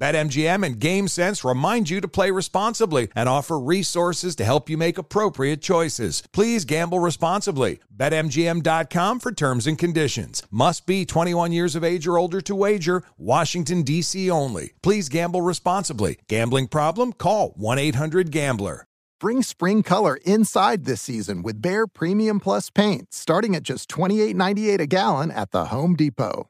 [0.00, 4.96] BetMGM and GameSense remind you to play responsibly and offer resources to help you make
[4.96, 6.22] appropriate choices.
[6.32, 7.80] Please gamble responsibly.
[7.94, 10.42] BetMGM.com for terms and conditions.
[10.50, 13.02] Must be 21 years of age or older to wager.
[13.18, 14.30] Washington, D.C.
[14.30, 14.72] only.
[14.82, 16.18] Please gamble responsibly.
[16.28, 17.12] Gambling problem?
[17.12, 18.86] Call 1 800 Gambler.
[19.20, 24.80] Bring spring color inside this season with Behr Premium Plus paint, starting at just $28.98
[24.80, 26.49] a gallon at the Home Depot.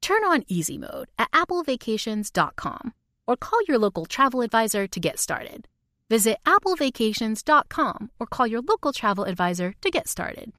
[0.00, 2.94] Turn on easy mode at applevacations.com
[3.26, 5.68] or call your local travel advisor to get started.
[6.08, 10.52] Visit applevacations.com or call your local travel advisor to get started.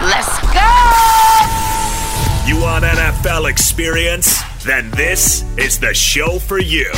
[0.00, 1.66] Let's go!
[2.46, 4.40] You want NFL experience?
[4.62, 6.92] Then this is the show for you.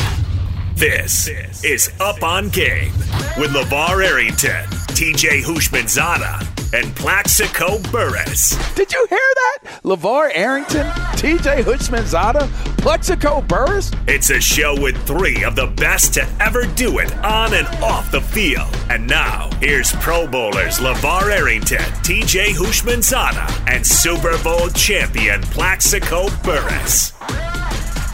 [0.75, 1.29] This
[1.65, 2.93] is Up on Game
[3.39, 4.65] with LeVar Arrington,
[4.99, 8.59] TJ Houshmandzadeh, and Plaxico Burress.
[8.75, 9.81] Did you hear that?
[9.85, 12.49] LeVar Arrington, TJ Houshmandzadeh,
[12.79, 13.93] Plaxico Burress?
[14.09, 18.11] It's a show with three of the best to ever do it on and off
[18.11, 18.77] the field.
[18.91, 27.13] And now, here's Pro Bowlers LeVar Arrington, TJ Houshmandzadeh, and Super Bowl champion Plaxico Burress.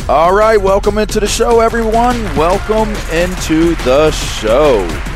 [0.06, 2.22] All right, welcome into the show, everyone.
[2.36, 5.13] Welcome into the show.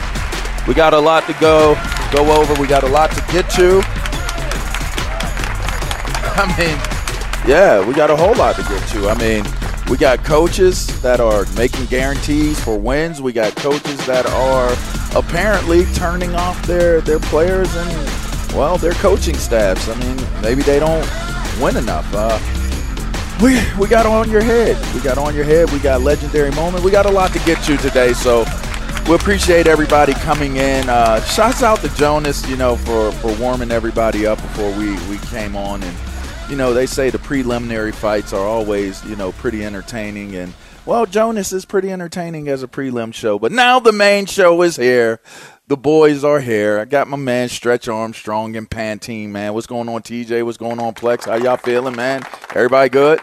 [0.69, 1.75] We got a lot to go
[2.13, 2.53] go over.
[2.61, 3.81] We got a lot to get to.
[6.37, 6.77] I mean,
[7.49, 9.09] yeah, we got a whole lot to get to.
[9.09, 9.45] I mean,
[9.89, 13.23] we got coaches that are making guarantees for wins.
[13.23, 14.77] We got coaches that are
[15.19, 19.89] apparently turning off their their players and well, their coaching staffs.
[19.89, 21.09] I mean, maybe they don't
[21.63, 22.07] win enough.
[22.13, 22.39] Uh,
[23.43, 24.77] we we got on your head.
[24.95, 25.71] We got on your head.
[25.73, 26.85] We got legendary moment.
[26.85, 28.13] We got a lot to get to today.
[28.13, 28.45] So
[29.09, 30.89] we appreciate everybody coming in.
[30.89, 35.17] Uh, shouts out to Jonas, you know, for for warming everybody up before we we
[35.29, 35.83] came on.
[35.83, 35.97] And
[36.51, 40.35] you know, they say the preliminary fights are always you know pretty entertaining.
[40.37, 40.53] And
[40.85, 43.39] well, Jonas is pretty entertaining as a prelim show.
[43.39, 45.21] But now the main show is here.
[45.69, 46.79] The boys are here.
[46.79, 49.53] I got my man Stretch Armstrong and Pantene, man.
[49.55, 50.43] What's going on, TJ?
[50.45, 51.25] What's going on, Plex?
[51.27, 52.23] How y'all feeling, man?
[52.55, 53.21] Everybody good?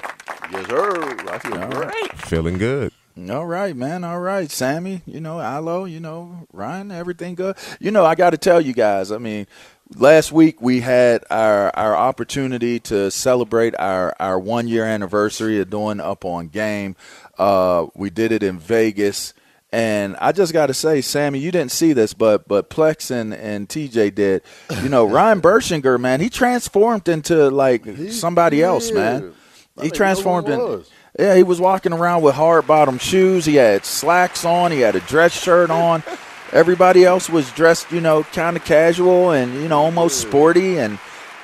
[0.51, 0.91] Yes, sir.
[1.27, 1.87] I feel All great.
[1.87, 2.17] right.
[2.19, 2.91] Feeling good.
[3.29, 4.03] All right, man.
[4.03, 5.01] All right, Sammy.
[5.05, 5.85] You know, Alo.
[5.85, 6.91] You know, Ryan.
[6.91, 7.55] Everything good.
[7.79, 9.09] You know, I got to tell you guys.
[9.11, 9.47] I mean,
[9.95, 15.69] last week we had our our opportunity to celebrate our our one year anniversary of
[15.69, 16.97] doing up on game.
[17.37, 19.33] Uh, we did it in Vegas.
[19.71, 23.33] And I just got to say, Sammy, you didn't see this, but but Plex and,
[23.33, 24.41] and TJ did.
[24.81, 29.33] You know, Ryan Bershinger, man, he transformed into like somebody else, man.
[29.77, 30.61] I He transformed who it in.
[30.61, 30.91] was.
[31.17, 33.45] Yeah, he was walking around with hard bottom shoes.
[33.45, 34.71] He had slacks on.
[34.71, 36.03] He had a dress shirt on.
[36.51, 40.77] Everybody else was dressed, you know, kind of casual and you know almost sporty.
[40.77, 40.99] And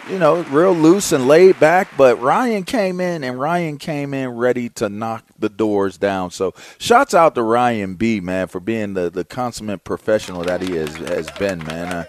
[0.09, 1.89] you know, real loose and laid back.
[1.97, 6.31] But Ryan came in, and Ryan came in ready to knock the doors down.
[6.31, 10.75] So, shouts out to Ryan B, man, for being the, the consummate professional that he
[10.75, 11.94] has has been, man.
[11.94, 12.03] Uh,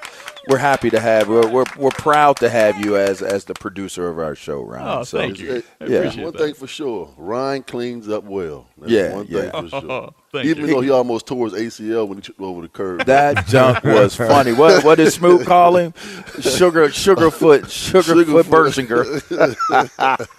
[0.48, 4.08] we're happy to have we're, we're we're proud to have you as as the producer
[4.08, 4.98] of our show, Ryan.
[5.00, 5.62] Oh, so, thank you.
[5.80, 8.68] I yeah, one thing for sure, Ryan cleans up well.
[8.78, 9.50] That's yeah, one yeah.
[9.50, 10.14] thing for sure.
[10.32, 10.74] Thank Even you.
[10.74, 13.04] though he almost tore his ACL when he tripped over the curb.
[13.04, 14.54] That junk was funny.
[14.54, 15.92] What what did Smoot call him?
[16.40, 19.04] Sugar Sugarfoot Sugarfoot Bursinger.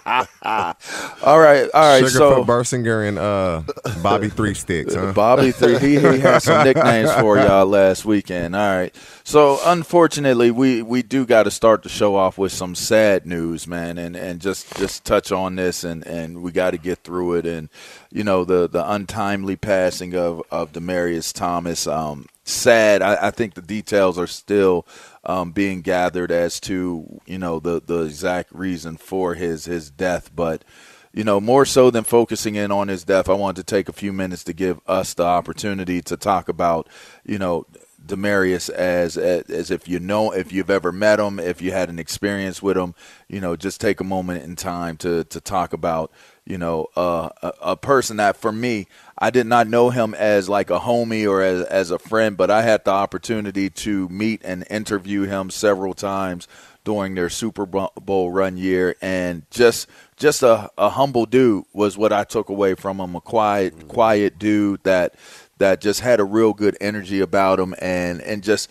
[1.22, 2.02] all right, all right.
[2.02, 3.62] Sugarfoot so Bersinger and uh,
[4.02, 5.12] Bobby Three Sticks, huh?
[5.12, 8.56] Bobby, three, he, he had some nicknames for y'all last weekend.
[8.56, 8.92] All right.
[9.26, 13.66] So unfortunately, we, we do got to start the show off with some sad news,
[13.66, 17.36] man, and, and just, just touch on this, and, and we got to get through
[17.36, 17.46] it.
[17.46, 17.70] And
[18.14, 21.86] you know the the untimely passing of of Demaryius Thomas.
[21.86, 23.02] Um, sad.
[23.02, 24.86] I, I think the details are still
[25.24, 30.30] um, being gathered as to you know the the exact reason for his his death,
[30.34, 30.64] but
[31.12, 33.92] you know, more so than focusing in on his death, I wanted to take a
[33.92, 36.88] few minutes to give us the opportunity to talk about,
[37.24, 37.66] you know,
[38.04, 41.98] Demaryius as as if you know if you've ever met him, if you had an
[41.98, 42.94] experience with him,
[43.28, 46.12] you know, just take a moment in time to to talk about,
[46.46, 48.86] you know, uh, a, a person that for me,
[49.18, 52.50] I did not know him as like a homie or as as a friend, but
[52.50, 56.46] I had the opportunity to meet and interview him several times
[56.84, 62.12] during their Super Bowl run year, and just just a, a humble dude was what
[62.12, 63.16] I took away from him.
[63.16, 65.14] A quiet, quiet dude that
[65.58, 68.68] that just had a real good energy about him, and and just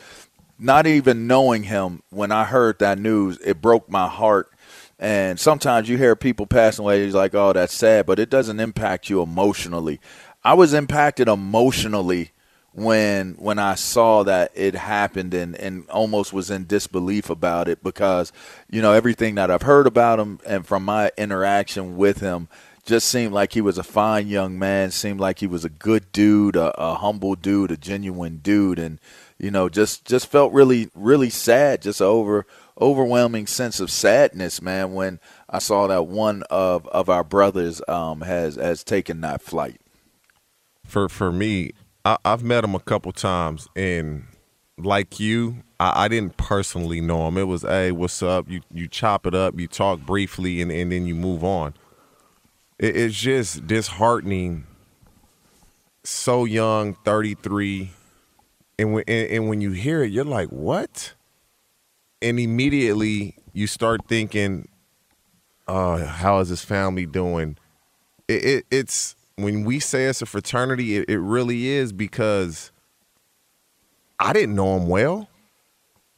[0.59, 4.49] not even knowing him when I heard that news, it broke my heart.
[5.03, 8.61] And sometimes you hear people passing away, it's like, oh, that's sad, but it doesn't
[8.61, 9.99] impact you emotionally.
[10.45, 12.31] I was impacted emotionally
[12.71, 17.83] when when I saw that it happened and, and almost was in disbelief about it
[17.83, 18.31] because,
[18.71, 22.47] you know, everything that I've heard about him and from my interaction with him
[22.85, 26.13] just seemed like he was a fine young man, seemed like he was a good
[26.13, 28.99] dude, a, a humble dude, a genuine dude and
[29.37, 32.45] you know, just just felt really really sad, just over
[32.79, 38.21] overwhelming sense of sadness, man, when I saw that one of of our brothers um,
[38.21, 39.79] has has taken that flight.
[40.85, 41.71] For for me,
[42.03, 44.25] I, I've met him a couple times, and
[44.77, 47.37] like you, I, I didn't personally know him.
[47.37, 48.49] It was, hey, what's up?
[48.49, 51.73] You you chop it up, you talk briefly, and, and then you move on.
[52.79, 54.65] It, it's just disheartening.
[56.03, 57.91] So young, thirty three,
[58.77, 61.13] and when and, and when you hear it, you're like, what?
[62.23, 64.69] And immediately you start thinking,
[65.67, 67.57] uh, how is his family doing?
[68.27, 72.71] It, it, it's when we say it's a fraternity, it, it really is because
[74.19, 75.27] I didn't know him well.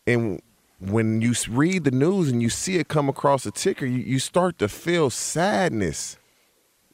[0.05, 0.41] And
[0.79, 4.19] when you read the news and you see it come across the ticker, you, you
[4.19, 6.17] start to feel sadness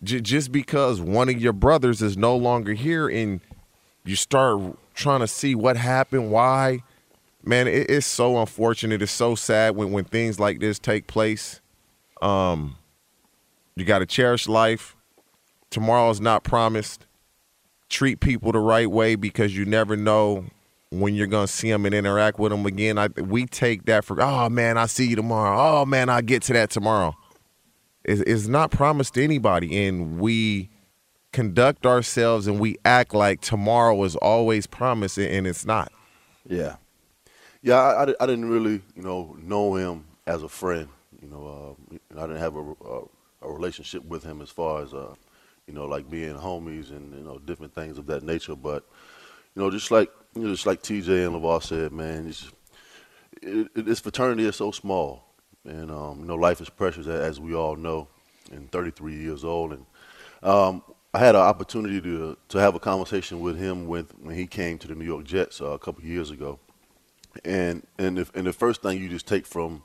[0.04, 3.42] just because one of your brothers is no longer here and
[4.04, 4.62] you start
[4.96, 6.82] trying to see what happened, why.
[7.44, 9.02] Man, it, it's so unfortunate.
[9.02, 11.60] It's so sad when, when things like this take place.
[12.22, 12.78] Um,
[13.76, 14.96] you got to cherish life.
[15.70, 17.06] Tomorrow is not promised.
[17.90, 20.46] Treat people the right way because you never know
[20.92, 22.98] when you're gonna see them and interact with them again.
[22.98, 25.58] I, we take that for oh man, I see you tomorrow.
[25.82, 27.16] Oh man, I get to that tomorrow.
[28.04, 30.70] It's, it's not promised to anybody, and we
[31.32, 35.92] conduct ourselves and we act like tomorrow is always promised, and- and it's not.
[36.48, 36.76] Yeah.
[37.64, 40.88] Yeah, I, I, I didn't really, you know, know him as a friend.
[41.22, 43.02] You know, uh, I didn't have a, a,
[43.44, 45.14] a relationship with him as far as, uh,
[45.68, 48.56] you know, like being homies and you know different things of that nature.
[48.56, 48.84] But
[49.56, 52.50] you know, just like you know, just like TJ and Levar said, man, it's,
[53.42, 55.24] it, it, this fraternity is so small,
[55.66, 58.08] and um, you know, life is precious as we all know.
[58.52, 59.86] And 33 years old, and
[60.44, 64.48] um, I had an opportunity to to have a conversation with him with when he
[64.48, 66.60] came to the New York Jets uh, a couple years ago
[67.46, 69.84] and and if, and the first thing you just take from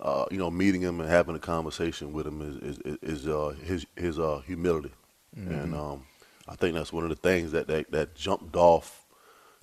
[0.00, 3.54] uh, you know meeting him and having a conversation with him is is, is uh,
[3.64, 4.92] his his uh, humility,
[5.36, 6.04] and um,
[6.48, 9.04] I think that's one of the things that, that that jumped off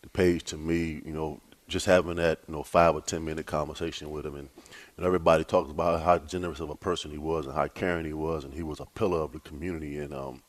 [0.02, 1.02] the page to me.
[1.06, 4.50] You know, just having that you know five or ten minute conversation with him, and,
[4.98, 8.14] and everybody talks about how generous of a person he was and how caring he
[8.14, 10.42] was, and he was a pillar of the community, and um,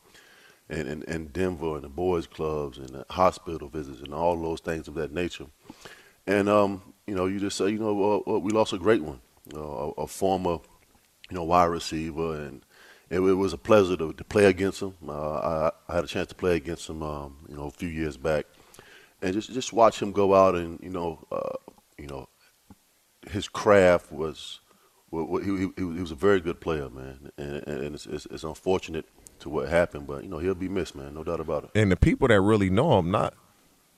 [0.71, 4.61] and, and, and Denver and the boys clubs and the hospital visits and all those
[4.61, 5.47] things of that nature.
[6.27, 9.21] And um, you know, you just say, you know, uh, we lost a great one,
[9.55, 10.59] uh, a, former,
[11.29, 12.61] you know, wide receiver, and
[13.09, 14.95] it, it was a pleasure to, to play against him.
[15.07, 17.89] Uh, I, I had a chance to play against him, um, you know, a few
[17.89, 18.45] years back,
[19.21, 21.57] and just just watch him go out and you know, uh,
[21.97, 22.29] you know,
[23.29, 24.59] his craft was
[25.11, 28.43] well, he, he, he was a very good player, man, and, and it's, it's, it's
[28.45, 29.05] unfortunate
[29.39, 31.71] to what happened, but you know he'll be missed, man, no doubt about it.
[31.75, 33.33] And the people that really know him, not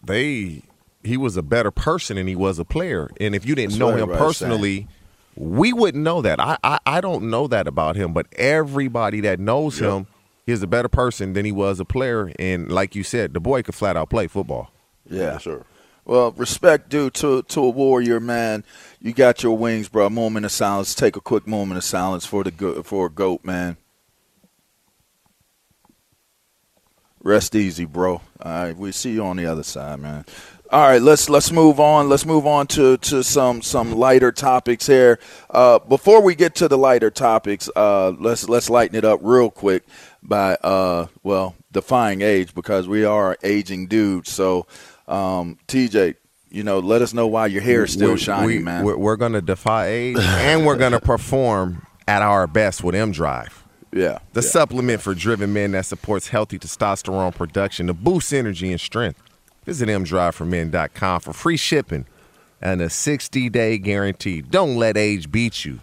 [0.03, 0.63] they,
[1.03, 3.09] he was a better person than he was a player.
[3.19, 4.87] And if you didn't That's know him right, personally,
[5.35, 6.39] we wouldn't know that.
[6.39, 9.89] I, I I don't know that about him, but everybody that knows Yep.
[9.91, 10.07] him,
[10.45, 12.31] he's a better person than he was a player.
[12.39, 14.71] And like you said, the boy could flat out play football.
[15.09, 15.37] Yeah.
[15.37, 15.59] sure.
[15.59, 15.65] sir.
[16.05, 18.65] Well, respect due to to a warrior, man.
[18.99, 20.05] You got your wings, bro.
[20.07, 20.93] A moment of silence.
[20.93, 23.77] Take a quick moment of silence for the go- for a goat, man.
[27.21, 28.15] Rest easy, bro.
[28.15, 30.25] All right, we see you on the other side, man.
[30.73, 32.09] All right, let's let's move on.
[32.09, 35.19] Let's move on to, to some some lighter topics here.
[35.51, 39.51] Uh, before we get to the lighter topics, uh, let's let's lighten it up real
[39.51, 39.83] quick
[40.23, 44.31] by uh, well defying age because we are aging dudes.
[44.31, 44.65] So,
[45.07, 46.15] um, TJ,
[46.49, 48.83] you know, let us know why your hair is still We- shiny, we, man.
[48.83, 52.95] We're, we're going to defy age, and we're going to perform at our best with
[52.95, 53.63] M Drive.
[53.91, 54.49] yeah, The yeah.
[54.49, 59.19] supplement for driven men that supports healthy testosterone production to boost energy and strength.
[59.65, 62.05] Visit mdriveformen.com for free shipping
[62.61, 64.41] and a 60 day guarantee.
[64.41, 65.79] Don't let age beat you.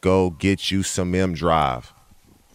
[0.00, 1.92] Go get you some M Drive.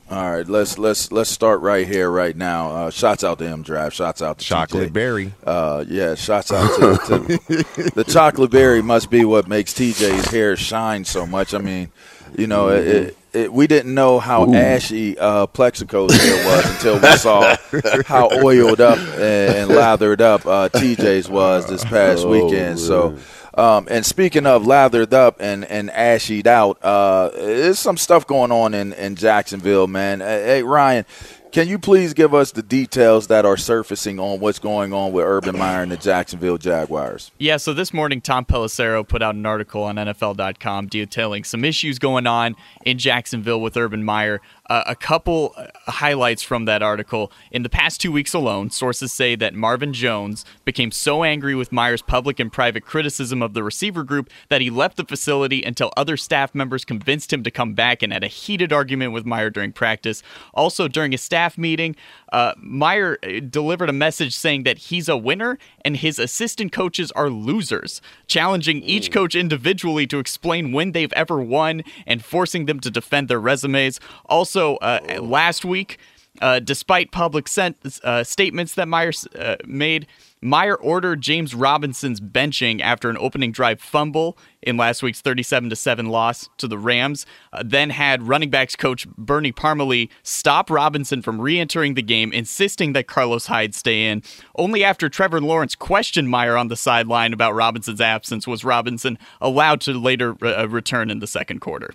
[0.10, 2.72] All right, let's let's let's start right here, right now.
[2.72, 3.94] Uh, shots out to M Drive.
[3.94, 4.94] Shots out to Chocolate TJ.
[4.94, 5.34] berry.
[5.44, 8.82] Uh, yeah, shots out to, to the chocolate berry.
[8.82, 11.54] Must be what makes TJ's hair shine so much.
[11.54, 11.90] I mean,
[12.38, 17.00] you know, it, it, it, we didn't know how ashy uh, Plaxico's hair was until
[17.00, 17.56] we saw
[18.06, 22.80] how oiled up and, and lathered up uh, TJ's was this past Oh, weekend.
[22.80, 23.18] So.
[23.56, 28.52] Um, and speaking of lathered up and, and ashied out, uh, there's some stuff going
[28.52, 30.22] on in, in Jacksonville, man.
[30.22, 31.06] Hey, hey, Ryan,
[31.54, 35.24] can you please give us the details that are surfacing on what's going on with
[35.24, 37.32] Urban Meyer and the Jacksonville Jaguars?
[37.38, 42.00] Yeah, so this morning, Tom Pelissero put out an article on NFL.com detailing some issues
[42.00, 42.56] going on
[42.86, 44.42] in Jacksonville with Urban Meyer.
[44.70, 47.30] Uh, a couple uh, highlights from that article.
[47.52, 51.74] In the past two weeks alone, sources say that Marvin Jones became so angry with
[51.74, 55.92] Meyer's public and private criticism of the receiver group that he left the facility until
[55.98, 59.50] other staff members convinced him to come back and had a heated argument with Meyer
[59.50, 60.24] during practice.
[60.54, 61.94] Also, during a staff meeting,
[62.32, 67.12] uh, Meyer uh, delivered a message saying that he's a winner and his assistant coaches
[67.12, 72.80] are losers, challenging each coach individually to explain when they've ever won and forcing them
[72.80, 74.00] to defend their resumes.
[74.28, 75.98] Also, uh, last week,
[76.42, 80.08] uh, despite public sent, uh, statements that Meyer uh, made,
[80.42, 85.76] Meyer ordered James Robinson's benching after an opening drive fumble in last week's 37 to
[85.76, 87.26] 7 loss to the Rams.
[87.54, 92.94] Uh, then had running backs coach Bernie Parmalee stop Robinson from re-entering the game, insisting
[92.94, 94.24] that Carlos Hyde stay in.
[94.56, 99.82] Only after Trevor Lawrence questioned Meyer on the sideline about Robinson's absence was Robinson allowed
[99.82, 101.94] to later uh, return in the second quarter.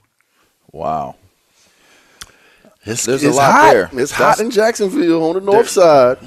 [0.73, 1.17] Wow.
[2.89, 3.73] It's, There's a lot hot.
[3.73, 3.91] there.
[3.93, 6.19] It's hot in Jacksonville on the north side.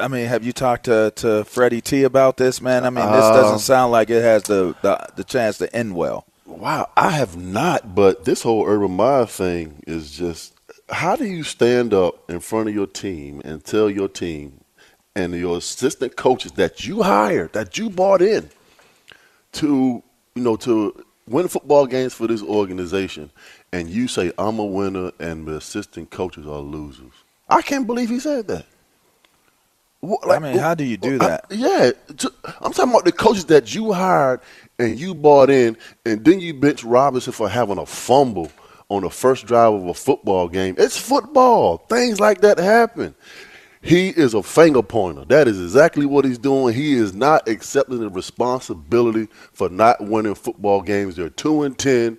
[0.00, 2.84] I mean, have you talked to, to Freddie T about this, man?
[2.84, 5.94] I mean, this Uh, doesn't sound like it has the, the, the chance to end
[5.94, 6.24] well.
[6.46, 10.54] Wow, I have not, but this whole Urban Meyer thing is just
[10.90, 14.60] how do you stand up in front of your team and tell your team
[15.16, 18.50] and your assistant coaches that you hired, that you bought in
[19.52, 20.02] to,
[20.34, 23.30] you know, to win football games for this organization,
[23.72, 27.12] and you say I'm a winner and the assistant coaches are losers.
[27.48, 28.66] I can't believe he said that.
[30.00, 31.44] What- I mean, how do you do I- that?
[31.50, 34.40] yeah, to- I'm talking about the coaches that you hired
[34.78, 38.50] and you bought in, and then you bench Robinson for having a fumble
[38.90, 40.74] on the first drive of a football game.
[40.76, 41.78] It's football.
[41.88, 43.14] Things like that happen.
[43.80, 45.24] He is a finger pointer.
[45.24, 46.74] That is exactly what he's doing.
[46.74, 51.16] He is not accepting the responsibility for not winning football games.
[51.16, 52.18] They're two and ten.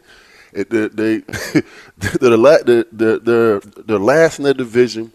[0.54, 1.64] It, they, they, they're,
[1.98, 5.12] the they're, they're, they're, they're last in their division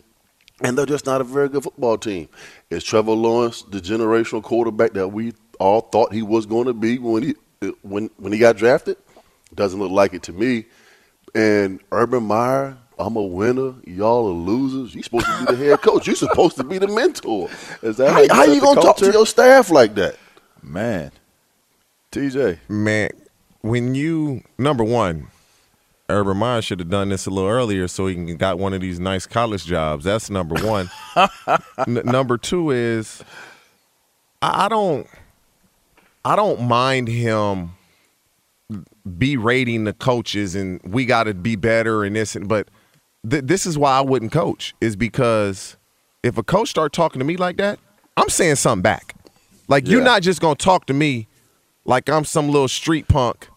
[0.60, 2.28] and they're just not a very good football team.
[2.70, 6.98] Is Trevor Lawrence the generational quarterback that we all thought he was going to be
[6.98, 7.34] when he
[7.82, 8.96] when when he got drafted?
[9.54, 10.66] Doesn't look like it to me.
[11.34, 13.74] And Urban Meyer, I'm a winner.
[13.84, 14.94] Y'all are losers.
[14.94, 16.06] You're supposed to be the head coach.
[16.06, 17.48] You're supposed to be the mentor.
[17.82, 20.16] Is that how, how set you gonna talk to your staff like that?
[20.62, 21.12] Man.
[22.10, 22.58] TJ.
[22.68, 23.10] Man,
[23.60, 25.28] when you number one,
[26.08, 28.80] Urban Meyer should have done this a little earlier so he can got one of
[28.80, 30.04] these nice college jobs.
[30.04, 30.90] That's number one.
[31.86, 33.22] N- number two is
[34.40, 35.06] I I don't
[36.24, 37.72] I don't mind him
[39.18, 42.68] berating the coaches and we got to be better and this and but
[43.28, 45.76] th- this is why I wouldn't coach is because
[46.22, 47.78] if a coach start talking to me like that,
[48.16, 49.14] I'm saying something back.
[49.68, 51.28] Like you're not just gonna talk to me
[51.88, 53.48] like I'm some little street punk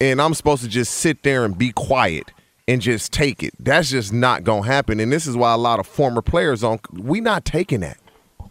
[0.00, 2.30] and I'm supposed to just sit there and be quiet
[2.68, 3.52] and just take it.
[3.58, 5.00] That's just not gonna happen.
[5.00, 7.98] And this is why a lot of former players on we not taking that.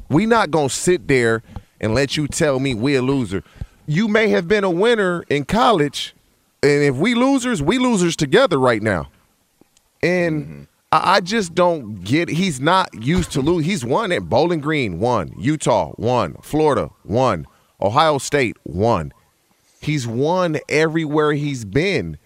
[0.09, 1.41] We not gonna sit there
[1.79, 3.43] and let you tell me we a loser.
[3.87, 6.13] You may have been a winner in college,
[6.61, 9.09] and if we losers, we losers together right now.
[10.03, 10.63] And Mm-hmm.
[10.91, 12.29] I, I just don't get.
[12.29, 13.65] He's not used to lose.
[13.65, 17.47] He's won at Bowling Green, won Utah, won Florida, won
[17.81, 19.13] Ohio State, won.
[19.81, 22.17] He's won everywhere he's been.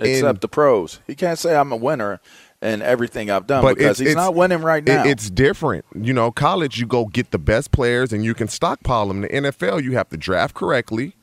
[0.00, 1.00] Except And- the pros.
[1.06, 2.20] He can't say I'm a winner
[2.62, 5.04] in everything I've done but because it's, he's it's- not winning right it- now.
[5.04, 5.84] it's different.
[5.94, 9.20] You know, college, you go get the best players and you can stockpile them.
[9.22, 11.14] The NFL, you have to draft correctly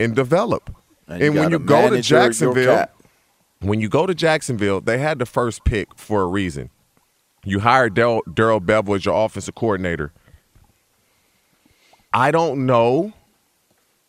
[0.00, 0.74] and develop.
[1.06, 2.86] And And, you when you go to manage your- your Jacksonville,
[3.60, 6.70] when you go to Jacksonville, they had the first pick for a reason.
[7.44, 10.12] You hired Darrell Bevell as your offensive coordinator.
[12.14, 13.12] I don't know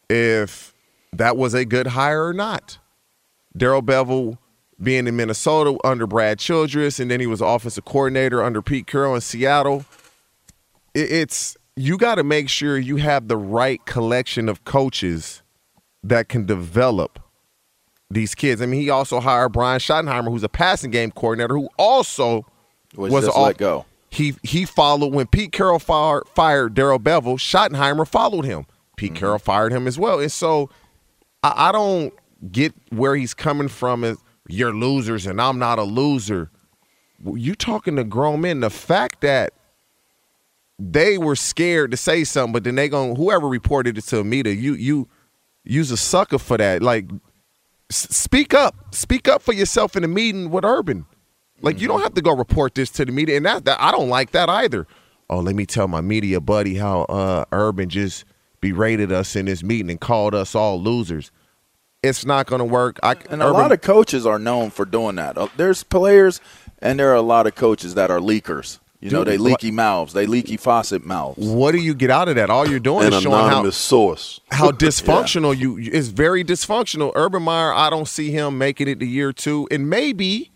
[0.10, 0.74] if
[1.12, 2.78] that was a good hire or not.
[3.58, 4.38] Darrell Bevell
[4.82, 9.16] being in Minnesota under Brad Childress, and then he was offensive coordinator under Pete Carroll
[9.16, 9.86] in Seattle.
[10.94, 15.42] It's you got to make sure you have the right collection of coaches
[16.04, 17.20] that can develop
[18.10, 18.62] these kids.
[18.62, 22.46] I mean, he also hired Brian Schottenheimer, who's a passing game coordinator, who also
[22.96, 23.86] Was was just off- let go.
[24.10, 27.38] He he followed when Pete Carroll fired, fired Darrell Bevell.
[27.38, 28.66] Schottenheimer followed him.
[28.96, 29.20] Pete Mm-hmm.
[29.20, 30.70] Carroll fired him as well, and so
[31.44, 32.14] I, I don't
[32.52, 34.04] get where he's coming from.
[34.04, 36.52] As you're losers and I'm not a loser.
[37.26, 38.60] You talking to grown men?
[38.60, 39.54] The fact that
[40.78, 44.54] they were scared to say something, but then they going whoever reported it to Amita,
[44.54, 45.08] you you
[45.64, 46.82] use a sucker for that.
[46.84, 47.10] Like
[47.90, 51.06] s- speak up, speak up for yourself in a meeting with Urban.
[51.62, 53.92] Like you don't have to go report this to the media, and that, that I
[53.92, 54.88] don't like that either.
[55.30, 58.26] Oh, let me tell my media buddy how uh, Urban just
[58.62, 61.32] berated us in this meeting and called us all losers.
[62.04, 63.00] It's not going to work.
[63.02, 65.38] I, And a lot of coaches are known for doing that.
[65.38, 66.40] Uh, There's players,
[66.80, 68.80] and there are a lot of coaches that are leakers.
[69.00, 71.38] You know, Dude, they what- leaky mouths, they leaky faucet mouths.
[71.40, 72.50] What do you get out of that?
[72.52, 74.40] All you're doing An is showing how anonymous source.
[74.52, 77.12] how dysfunctional you is very dysfunctional.
[77.16, 80.52] Urban Meyer, I don't see him making it to year two, and maybe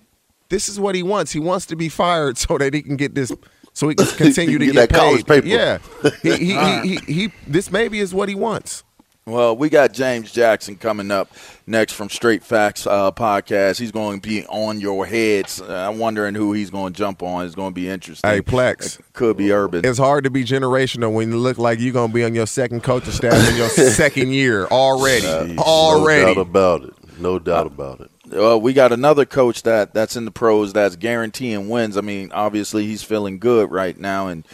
[0.50, 1.32] this is what he wants.
[1.32, 3.32] He wants to be fired so that he can get this,
[3.74, 5.44] so he can continue to Get get, that college paid.
[5.44, 5.48] paper.
[5.48, 5.78] Yeah,
[6.22, 8.84] he, he, he, he, he, this maybe is what he wants.
[9.26, 11.30] Well, we got James Jackson coming up
[11.68, 13.78] next from Straight Facts uh, podcast.
[13.80, 15.62] He's going to be on your heads.
[15.62, 17.46] Uh, I'm wondering who he's going to jump on.
[17.46, 18.28] It's going to be interesting.
[18.28, 19.00] Hey, Plex.
[19.00, 19.86] It could be Urban.
[19.86, 22.82] It's hard to be generational when you look like you're gonna be on your second
[22.82, 25.54] coaching staff in your second year already.
[25.54, 26.26] No already.
[26.26, 26.94] No doubt about it.
[27.20, 28.10] No doubt about it.
[28.34, 31.98] Uh, we got another coach that that's in the pros that's guaranteeing wins.
[31.98, 34.46] I mean, obviously he's feeling good right now, and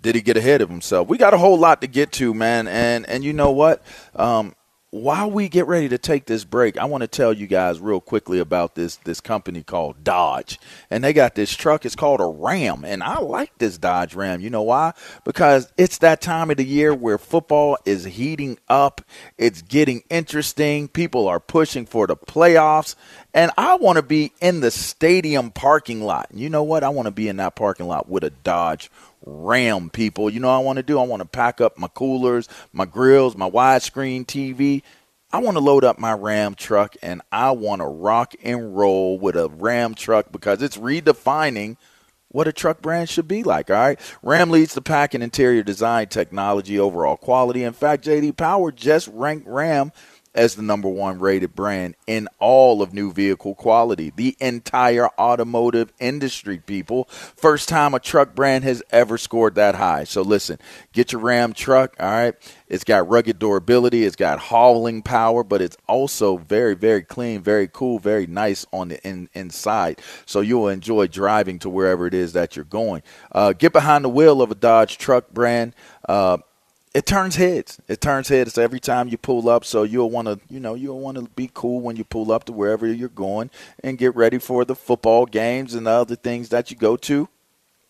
[0.00, 1.08] did he get ahead of himself?
[1.08, 2.68] We got a whole lot to get to, man.
[2.68, 3.82] And and you know what?
[4.14, 4.54] Um,
[4.96, 8.00] while we get ready to take this break, I want to tell you guys real
[8.00, 10.58] quickly about this this company called Dodge,
[10.90, 11.84] and they got this truck.
[11.84, 14.40] It's called a Ram, and I like this Dodge Ram.
[14.40, 14.92] You know why?
[15.24, 19.02] Because it's that time of the year where football is heating up.
[19.38, 20.88] It's getting interesting.
[20.88, 22.94] People are pushing for the playoffs,
[23.34, 26.28] and I want to be in the stadium parking lot.
[26.32, 26.82] You know what?
[26.84, 28.90] I want to be in that parking lot with a Dodge
[29.24, 30.30] Ram, people.
[30.30, 30.98] You know I want to do?
[30.98, 34.82] I want to pack up my coolers, my grills, my widescreen TV.
[35.32, 39.18] I want to load up my Ram truck and I want to rock and roll
[39.18, 41.76] with a Ram truck because it's redefining
[42.28, 44.00] what a truck brand should be like, all right?
[44.22, 47.64] Ram leads the pack in interior design, technology, overall quality.
[47.64, 49.92] In fact, JD Power just ranked Ram
[50.36, 54.12] as the number one rated brand in all of new vehicle quality.
[54.14, 57.04] The entire automotive industry, people.
[57.04, 60.04] First time a truck brand has ever scored that high.
[60.04, 60.58] So listen,
[60.92, 62.34] get your Ram truck, all right?
[62.68, 67.68] It's got rugged durability, it's got hauling power, but it's also very, very clean, very
[67.68, 70.00] cool, very nice on the in, inside.
[70.26, 73.02] So you'll enjoy driving to wherever it is that you're going.
[73.32, 75.74] Uh, get behind the wheel of a Dodge truck brand.
[76.08, 76.38] Uh,
[76.96, 77.78] it turns heads.
[77.88, 79.66] It turns heads every time you pull up.
[79.66, 82.44] So you'll want to, you know, you'll want to be cool when you pull up
[82.44, 83.50] to wherever you're going
[83.84, 87.28] and get ready for the football games and the other things that you go to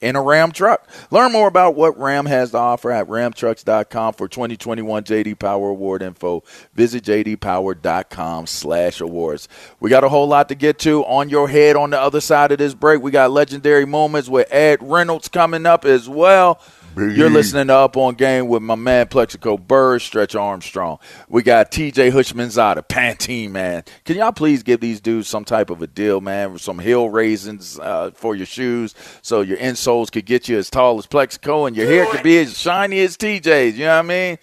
[0.01, 0.91] in a Ram truck.
[1.13, 6.03] Learn more about what Ram has to offer at ramtrucks.com for 2021 JD Power Award
[6.03, 6.43] info.
[6.75, 9.49] Visit jdpower.com slash awards.
[9.79, 12.51] We got a whole lot to get to on your head on the other side
[12.51, 13.01] of this break.
[13.01, 16.61] We got legendary moments with Ed Reynolds coming up as well.
[16.97, 20.99] You're listening to Up on Game with my man Plaxico Burr, Stretch Armstrong.
[21.29, 23.85] We got TJ Houshmandzadeh, Pantene, man.
[24.07, 26.57] Can y'all please give these dudes some type of a deal, man?
[26.57, 30.99] Some heel raisins uh, for your shoes so your insoles could get you as tall
[30.99, 33.77] as Plaxico and your hair could be as shiny as TJ's.
[33.77, 34.39] You know what I mean?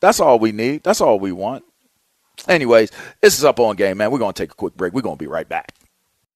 [0.00, 0.82] That's all we need.
[0.82, 1.64] That's all we want.
[2.46, 2.90] Anyways,
[3.22, 4.10] this is up on game, man.
[4.10, 4.92] We're going to take a quick break.
[4.92, 5.72] We're going to be right back.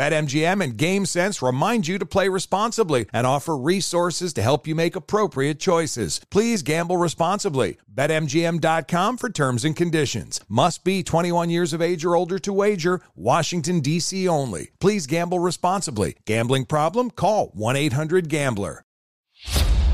[0.00, 4.96] BetMGM and GameSense remind you to play responsibly and offer resources to help you make
[4.96, 6.22] appropriate choices.
[6.30, 7.76] Please gamble responsibly.
[7.94, 10.40] BetMGM.com for terms and conditions.
[10.48, 13.02] Must be 21 years of age or older to wager.
[13.14, 14.26] Washington, D.C.
[14.26, 14.70] only.
[14.80, 16.16] Please gamble responsibly.
[16.24, 17.10] Gambling problem?
[17.10, 18.82] Call 1 800 Gambler.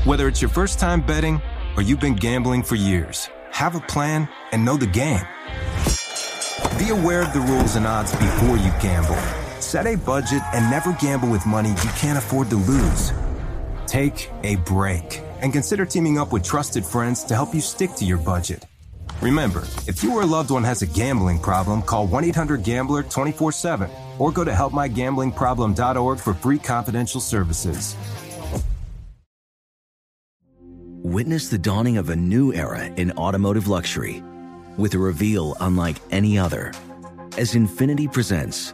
[0.05, 1.41] Whether it's your first time betting
[1.75, 5.19] or you've been gambling for years, have a plan and know the game.
[6.79, 9.46] Be aware of the rules and odds before you gamble.
[9.59, 13.11] Set a budget and never gamble with money you can't afford to lose.
[13.87, 18.05] Take a break and consider teaming up with trusted friends to help you stick to
[18.05, 18.65] your budget.
[19.21, 23.03] Remember, if you or a loved one has a gambling problem, call 1 800 Gambler
[23.03, 23.89] 24 7
[24.19, 27.95] or go to helpmygamblingproblem.org for free confidential services.
[31.03, 34.21] Witness the dawning of a new era in automotive luxury
[34.77, 36.73] with a reveal unlike any other
[37.37, 38.73] as Infiniti presents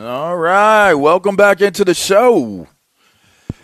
[0.00, 2.66] All right, welcome back into the show.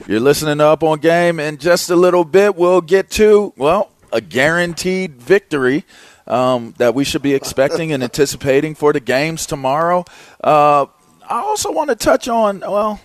[0.06, 1.40] You're listening up on game.
[1.40, 5.84] In just a little bit, we'll get to, well, a guaranteed victory
[6.28, 10.04] um, that we should be expecting and anticipating for the games tomorrow.
[10.42, 10.86] Uh,
[11.28, 13.00] I also want to touch on, well,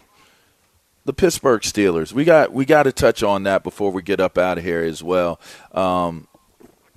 [1.06, 2.14] the Pittsburgh Steelers.
[2.14, 4.84] We got we got to touch on that before we get up out of here
[4.84, 5.40] as well.
[5.72, 6.28] Um,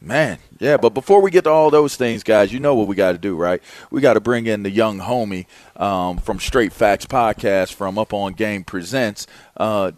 [0.01, 0.77] man, yeah.
[0.77, 3.19] But before we get to all those things, guys, you know what we got to
[3.19, 3.63] do, right?
[3.91, 8.13] We got to bring in the young homie um, from Straight Facts Podcast from Up
[8.13, 9.27] on Game Presents.
[9.57, 9.93] Uh,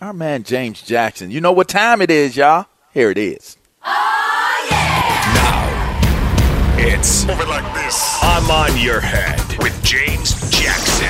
[0.00, 1.30] our man James Jackson.
[1.30, 2.66] You know what time it is, y'all?
[2.92, 3.56] Here it is.
[3.84, 5.32] Oh, yeah!
[5.34, 8.18] Now it's Move it like this.
[8.22, 11.08] I'm on your head with James Jackson.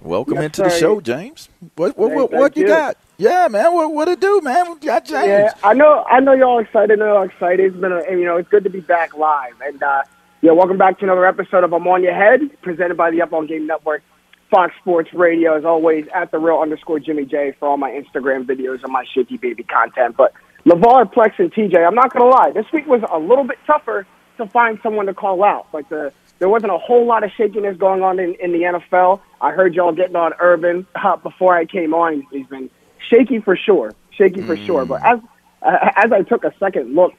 [0.00, 1.48] Welcome Yes, into the show, James.
[1.76, 2.68] What what what, what you you.
[2.68, 2.96] got?
[3.20, 3.74] Yeah, man.
[3.74, 4.78] What what it do, man?
[4.80, 5.10] James.
[5.10, 6.04] Yeah, I know.
[6.08, 6.92] I know y'all excited.
[6.92, 7.66] I know y'all excited.
[7.66, 9.60] It's been, a, you know, it's good to be back live.
[9.60, 10.04] And uh,
[10.40, 13.32] yeah, welcome back to another episode of I'm on Your Head, presented by the Up
[13.32, 14.04] on Game Network,
[14.52, 15.56] Fox Sports Radio.
[15.56, 19.04] As always, at the real underscore Jimmy J for all my Instagram videos and my
[19.12, 20.16] shaky baby content.
[20.16, 20.32] But
[20.64, 22.52] Levar, Plex, and TJ, I'm not gonna lie.
[22.52, 25.66] This week was a little bit tougher to find someone to call out.
[25.72, 29.18] Like the there wasn't a whole lot of shakiness going on in, in the NFL.
[29.40, 32.24] I heard y'all getting on Urban uh, before I came on.
[32.30, 32.70] He's been
[33.08, 33.94] shaky for sure.
[34.10, 34.84] shaky for sure.
[34.84, 35.20] But as
[35.62, 37.12] uh, as I took a second look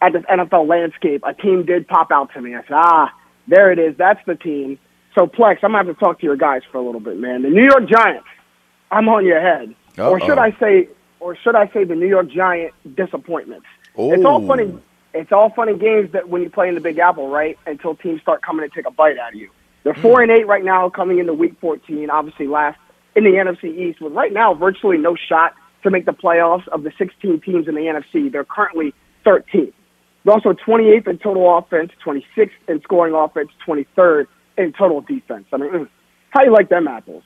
[0.00, 2.54] at this NFL landscape, a team did pop out to me.
[2.54, 3.12] I said, ah,
[3.46, 3.96] there it is.
[3.96, 4.78] That's the team.
[5.14, 7.42] So Plex, I'm gonna have to talk to your guys for a little bit, man.
[7.42, 8.26] The New York Giants.
[8.90, 12.28] I'm on your head, or should I say, or should I say, the New York
[12.28, 13.66] Giant disappointments?
[13.96, 14.78] It's all funny.
[15.14, 17.58] It's all funny games that when you play in the Big Apple, right?
[17.66, 19.50] Until teams start coming to take a bite out of you.
[19.82, 22.08] They're four and eight right now, coming into Week 14.
[22.10, 22.78] Obviously, last
[23.14, 26.82] in the NFC East, with right now virtually no shot to make the playoffs of
[26.82, 28.30] the 16 teams in the NFC.
[28.30, 28.94] They're currently
[29.26, 29.72] 13th.
[30.24, 35.46] They're also 28th in total offense, 26th in scoring offense, 23rd in total defense.
[35.52, 35.88] I mean, mm,
[36.30, 37.24] how do you like them apples?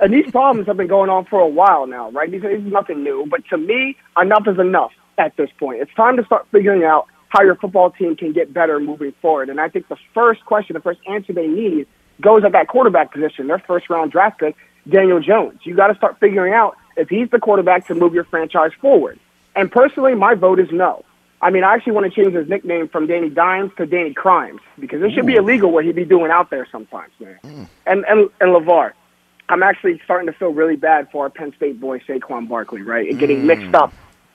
[0.00, 2.30] And these problems have been going on for a while now, right?
[2.30, 3.26] This is nothing new.
[3.30, 5.80] But to me, enough is enough at this point.
[5.80, 9.48] It's time to start figuring out how your football team can get better moving forward.
[9.48, 11.86] And I think the first question, the first answer they need
[12.20, 14.56] goes at that quarterback position, their first round draft pick,
[14.88, 15.60] Daniel Jones.
[15.64, 19.18] You got to start figuring out if he's the quarterback to move your franchise forward.
[19.56, 21.04] And personally, my vote is no.
[21.40, 24.60] I mean, I actually want to change his nickname from Danny Dimes to Danny Crimes
[24.78, 27.38] because it should be illegal what he'd be doing out there sometimes, man.
[27.44, 27.68] Mm.
[27.86, 28.92] And and and Levar,
[29.48, 33.08] I'm actually starting to feel really bad for our Penn State boy Saquon Barkley, right?
[33.08, 33.74] And getting mixed mm.
[33.74, 33.92] up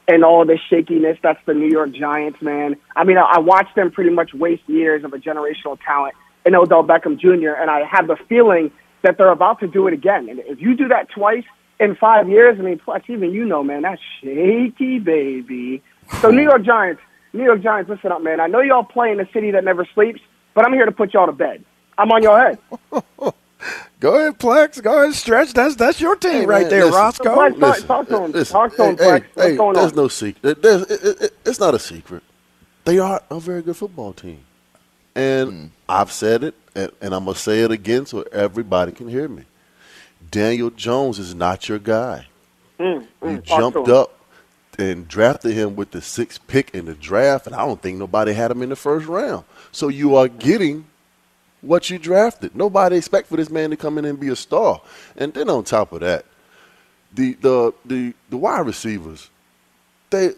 [0.07, 1.17] in all this shakiness.
[1.23, 2.75] That's the New York Giants, man.
[2.95, 6.55] I mean, I, I watched them pretty much waste years of a generational talent in
[6.55, 7.59] Odell Beckham Jr.
[7.59, 8.71] And I have the feeling
[9.03, 10.29] that they're about to do it again.
[10.29, 11.43] And if you do that twice
[11.79, 15.81] in five years, I mean, plus even you know, man, that's shaky, baby.
[16.21, 17.01] So New York Giants,
[17.33, 18.39] New York Giants, listen up, man.
[18.39, 20.19] I know y'all play in a city that never sleeps,
[20.53, 21.63] but I'm here to put y'all to bed.
[21.97, 22.59] I'm on your head.
[23.99, 24.81] Go ahead, Plex.
[24.81, 25.53] Go ahead, stretch.
[25.53, 27.35] That's that's your team Hey, right man, there, listen, Roscoe.
[27.35, 28.31] Plex, talk, listen, talk to him.
[28.31, 29.21] listen, talk to him, hey, Plex.
[29.21, 29.95] hey, What's hey, going there's on?
[29.97, 30.57] no secret.
[30.59, 32.23] It, it, it- it's not a secret.
[32.85, 34.45] They are a very good football team,
[35.19, 35.67] and Hmm.
[35.89, 39.45] I've said it, and, and I'm gonna say it again so everybody can hear me.
[40.31, 42.27] Daniel Jones is not your guy.
[42.79, 43.95] Mm, You mm, talk jumped to him.
[43.95, 44.19] up
[44.79, 48.33] and drafted him with the sixth pick in the draft, and I don't think nobody
[48.33, 49.45] had him in the first round.
[49.71, 50.85] So you are getting
[51.61, 52.55] what you drafted.
[52.55, 54.81] Nobody expect for this man to come in and be a star.
[55.17, 56.25] And then on top of that,
[57.13, 59.29] the the the, the wide receivers,
[60.11, 60.31] they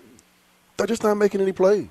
[0.77, 1.89] they're just not making any plays.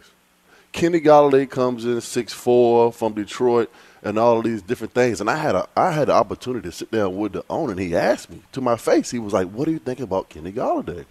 [0.73, 3.71] Kenny Golladay comes in six four from Detroit
[4.03, 5.21] and all of these different things.
[5.21, 7.81] And I had a I had the opportunity to sit down with the owner and
[7.81, 10.53] he asked me to my face, he was like, What do you think about Kenny
[10.53, 11.05] Golladay?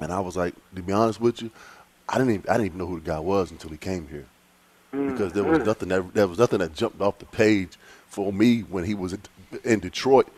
[0.00, 1.50] And I was like, to be honest with you,
[2.08, 4.26] I didn't even I didn't even know who the guy was until he came here.
[4.90, 5.66] Because there was Mm.
[5.66, 7.78] nothing that there was nothing that jumped off the page
[8.08, 9.16] for me when he was
[9.64, 10.28] in- Detroit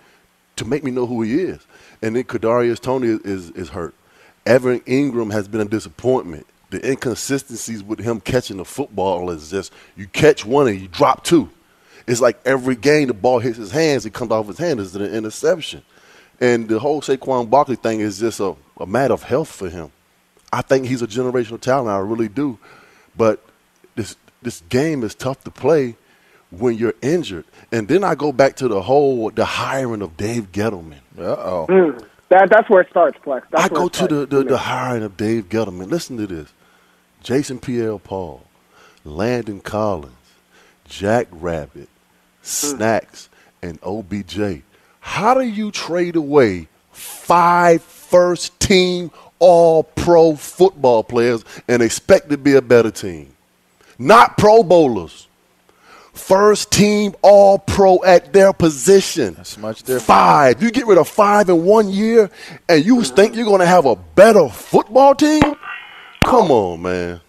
[0.56, 1.66] to make me know who he is.
[2.02, 3.94] And then Kadarius Toney is, is, is hurt.
[4.46, 6.46] Evan Engram has been a disappointment.
[6.74, 11.22] The inconsistencies with him catching the football is just you catch one and you drop
[11.22, 11.48] two.
[12.04, 14.96] It's like every game the ball hits his hands, it comes off his hand is
[14.96, 15.82] an interception.
[16.40, 19.92] And the whole Saquon Barkley thing is just a, a matter of health for him.
[20.52, 22.58] I think he's a generational talent, I really do.
[23.16, 23.40] But
[23.94, 25.94] this this game is tough to play
[26.50, 27.44] when you're injured.
[27.70, 30.98] And then I go back to the whole the hiring of Dave Gettleman.
[31.16, 31.66] Uh oh.
[31.68, 32.04] Mm.
[32.30, 33.42] That, that's where it starts, Plex.
[33.52, 35.88] That's I go to the, the, the hiring of Dave Gettleman.
[35.88, 36.52] Listen to this.
[37.24, 38.42] Jason Pierre Paul,
[39.02, 40.12] Landon Collins,
[40.86, 42.42] Jack Rabbit, hmm.
[42.42, 43.30] Snacks,
[43.62, 44.62] and OBJ.
[45.00, 52.36] How do you trade away five first team all pro football players and expect to
[52.36, 53.32] be a better team?
[53.98, 55.26] Not pro bowlers.
[56.12, 59.34] First team all pro at their position.
[59.34, 60.02] That's much different.
[60.02, 60.62] Five.
[60.62, 62.30] You get rid of five in one year
[62.68, 63.14] and you mm-hmm.
[63.16, 65.42] think you're going to have a better football team?
[66.24, 67.20] Come on, man.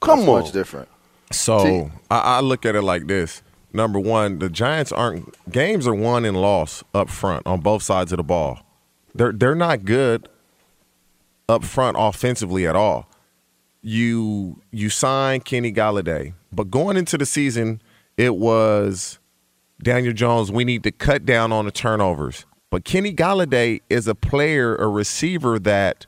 [0.00, 0.40] Come That's on.
[0.42, 0.88] much different.
[1.32, 3.42] So I, I look at it like this.
[3.72, 8.12] Number one, the Giants aren't games are won and lost up front on both sides
[8.12, 8.60] of the ball.
[9.14, 10.28] They're they're not good
[11.48, 13.08] up front offensively at all.
[13.82, 17.82] You you sign Kenny Golladay, but going into the season,
[18.16, 19.18] it was
[19.82, 20.52] Daniel Jones.
[20.52, 22.46] We need to cut down on the turnovers.
[22.70, 26.06] But Kenny Golladay is a player, a receiver that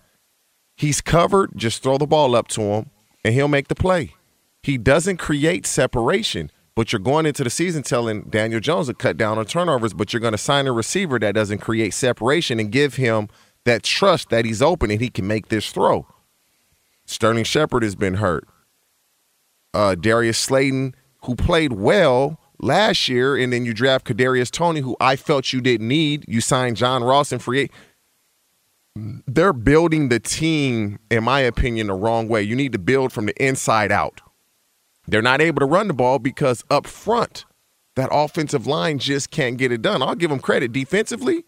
[0.76, 1.50] he's covered.
[1.56, 2.90] Just throw the ball up to him,
[3.24, 4.14] and he'll make the play.
[4.62, 9.16] He doesn't create separation, but you're going into the season telling Daniel Jones to cut
[9.16, 12.70] down on turnovers, but you're going to sign a receiver that doesn't create separation and
[12.72, 13.28] give him
[13.64, 16.06] that trust that he's open and he can make this throw.
[17.04, 18.46] Sterling Shepard has been hurt.
[19.72, 24.96] Uh, Darius Slayton, who played well last year, and then you draft Kadarius Toney, who
[25.00, 26.24] I felt you didn't need.
[26.26, 27.70] You signed John Ross and free.
[29.26, 32.42] They're building the team, in my opinion, the wrong way.
[32.42, 34.22] You need to build from the inside out.
[35.08, 37.44] They're not able to run the ball because up front,
[37.96, 40.02] that offensive line just can't get it done.
[40.02, 41.44] I'll give them credit defensively.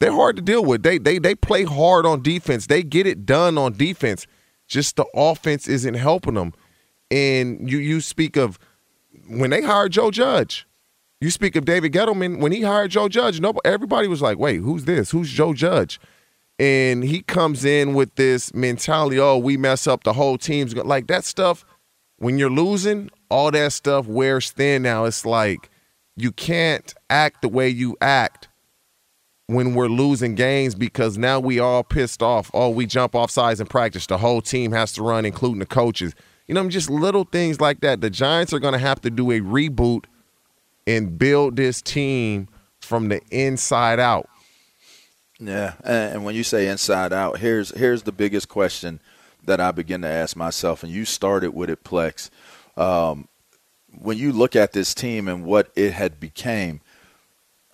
[0.00, 0.82] they're hard to deal with.
[0.82, 2.66] They they they play hard on defense.
[2.66, 4.26] They get it done on defense.
[4.66, 6.54] Just the offense isn't helping them.
[7.10, 8.58] And you you speak of
[9.28, 10.66] when they hired Joe Judge.
[11.20, 13.40] You speak of David Gettleman when he hired Joe Judge.
[13.40, 15.12] Nobody, everybody was like, "Wait, who's this?
[15.12, 16.00] Who's Joe Judge?"
[16.62, 20.82] And he comes in with this mentality: "Oh, we mess up, the whole team's go-.
[20.82, 21.64] like that stuff."
[22.18, 24.82] When you're losing, all that stuff wears thin.
[24.82, 25.70] Now it's like
[26.16, 28.48] you can't act the way you act
[29.48, 32.48] when we're losing games because now we all pissed off.
[32.54, 34.06] Oh, we jump off sides in practice.
[34.06, 36.14] The whole team has to run, including the coaches.
[36.46, 38.00] You know, just little things like that.
[38.02, 40.04] The Giants are going to have to do a reboot
[40.86, 42.46] and build this team
[42.80, 44.28] from the inside out.
[45.44, 49.00] Yeah, and when you say inside out, here's here's the biggest question
[49.44, 52.30] that I begin to ask myself, and you started with it, Plex.
[52.76, 53.28] Um,
[53.98, 56.80] when you look at this team and what it had became,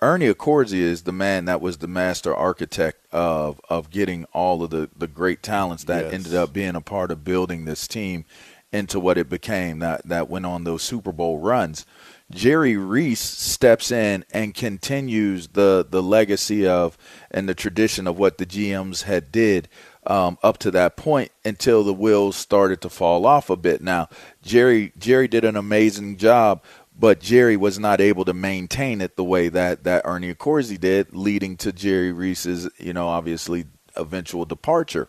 [0.01, 4.69] Ernie Accorsi is the man that was the master architect of of getting all of
[4.69, 6.13] the, the great talents that yes.
[6.13, 8.25] ended up being a part of building this team
[8.71, 11.85] into what it became that that went on those Super Bowl runs.
[12.31, 16.97] Jerry Reese steps in and continues the the legacy of
[17.31, 19.67] and the tradition of what the GMs had did
[20.05, 23.81] um, up to that point until the wheels started to fall off a bit.
[23.81, 24.09] Now
[24.43, 26.63] Jerry Jerry did an amazing job,
[26.97, 31.13] but Jerry was not able to maintain it the way that that Ernie Accorsi did,
[31.15, 33.65] leading to Jerry Reese's you know obviously
[33.95, 35.07] eventual departure.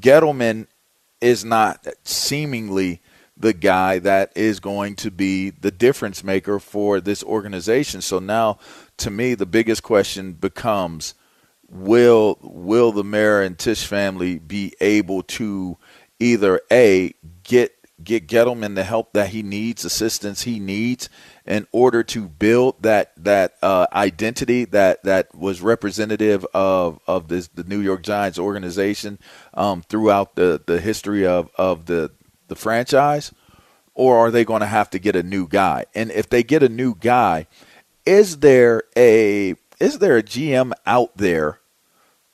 [0.00, 0.66] Gettleman
[1.20, 3.00] is not seemingly
[3.36, 8.00] the guy that is going to be the difference maker for this organization.
[8.00, 8.58] So now,
[8.98, 11.14] to me, the biggest question becomes:
[11.68, 15.76] Will will the Mara and Tisch family be able to
[16.18, 17.72] either a get
[18.02, 21.08] get Gettleman the help that he needs, assistance he needs,
[21.46, 27.48] in order to build that that uh, identity that that was representative of of this
[27.48, 29.18] the New York Giants organization
[29.54, 32.10] um, throughout the the history of of the
[32.48, 33.32] the franchise,
[33.94, 35.86] or are they going to have to get a new guy?
[35.94, 37.46] And if they get a new guy,
[38.04, 41.60] is there a is there a GM out there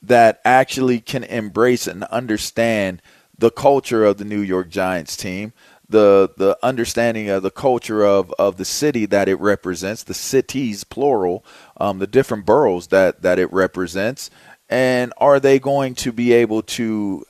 [0.01, 3.01] that actually can embrace and understand
[3.37, 5.53] the culture of the New York Giants team?
[5.89, 10.83] the the understanding of the culture of, of the city that it represents, the cities
[10.83, 11.45] plural,
[11.77, 14.29] um, the different boroughs that that it represents,
[14.69, 17.23] and are they going to be able to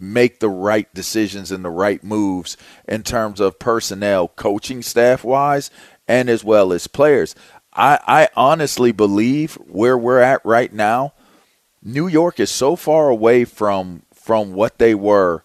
[0.00, 2.56] make the right decisions and the right moves
[2.86, 5.70] in terms of personnel, coaching staff wise,
[6.06, 7.34] and as well as players?
[7.72, 11.14] I, I honestly believe where we're at right now,
[11.82, 15.42] New York is so far away from from what they were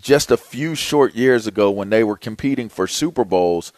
[0.00, 3.72] just a few short years ago when they were competing for Super Bowls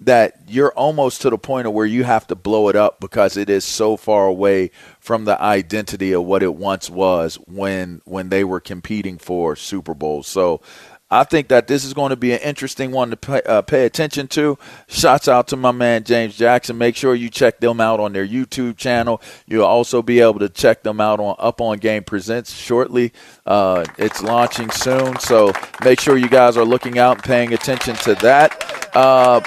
[0.00, 3.36] that you're almost to the point of where you have to blow it up because
[3.36, 8.30] it is so far away from the identity of what it once was when when
[8.30, 10.26] they were competing for Super Bowls.
[10.26, 10.60] So
[11.12, 13.84] I think that this is going to be an interesting one to pay, uh, pay,
[13.84, 14.56] attention to.
[14.86, 16.78] Shouts out to my man James Jackson.
[16.78, 19.20] Make sure you check them out on their YouTube channel.
[19.44, 23.12] You'll also be able to check them out on Up on Game Presents shortly.
[23.44, 25.52] Uh, it's launching soon, so
[25.84, 28.90] make sure you guys are looking out and paying attention to that.
[28.94, 29.40] Uh,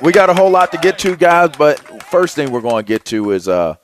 [0.00, 2.86] we got a whole lot to get to, guys, but first thing we're going to
[2.86, 3.74] get to is uh,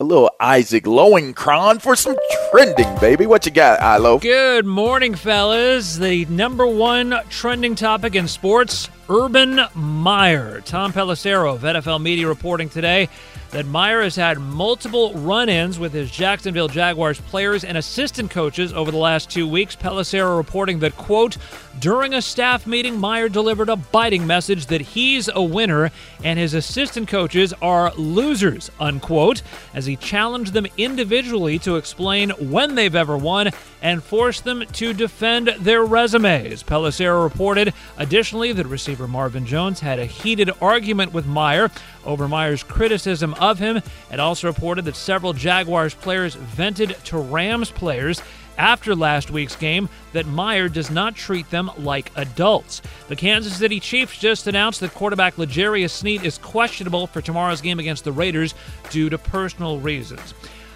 [0.00, 2.16] a little Isaac Lowenkron for some
[2.50, 3.26] trending, baby.
[3.26, 4.18] What you got, Ilo?
[4.18, 5.96] Good morning, fellas.
[5.96, 10.60] The number one trending topic in sports Urban Meyer.
[10.62, 13.08] Tom Pelissero of NFL Media reporting today
[13.50, 18.72] that Meyer has had multiple run ins with his Jacksonville Jaguars players and assistant coaches
[18.74, 19.74] over the last two weeks.
[19.74, 21.38] Pelissero reporting that, quote,
[21.80, 25.90] during a staff meeting, Meyer delivered a biting message that he's a winner
[26.24, 29.42] and his assistant coaches are losers, unquote,
[29.74, 33.50] as he challenged them individually to explain when they've ever won
[33.82, 36.62] and forced them to defend their resumes.
[36.62, 41.70] Pelissero reported additionally that receiver Marvin Jones had a heated argument with Meyer
[42.04, 43.82] over Meyer's criticism of him.
[44.10, 48.22] It also reported that several Jaguars players vented to Rams players
[48.58, 52.82] after last week's game that Meyer does not treat them like adults.
[53.08, 57.78] The Kansas City Chiefs just announced that quarterback L'Jarius Sneed is questionable for tomorrow's game
[57.78, 58.54] against the Raiders
[58.90, 60.34] due to personal reasons.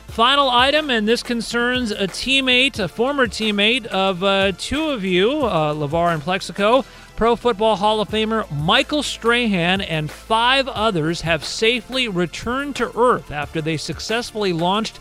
[0.08, 5.42] Final item, and this concerns a teammate, a former teammate of uh, two of you,
[5.42, 6.84] uh, LeVar and Plaxico.
[7.16, 13.30] Pro Football Hall of Famer Michael Strahan and five others have safely returned to Earth
[13.30, 14.98] after they successfully launched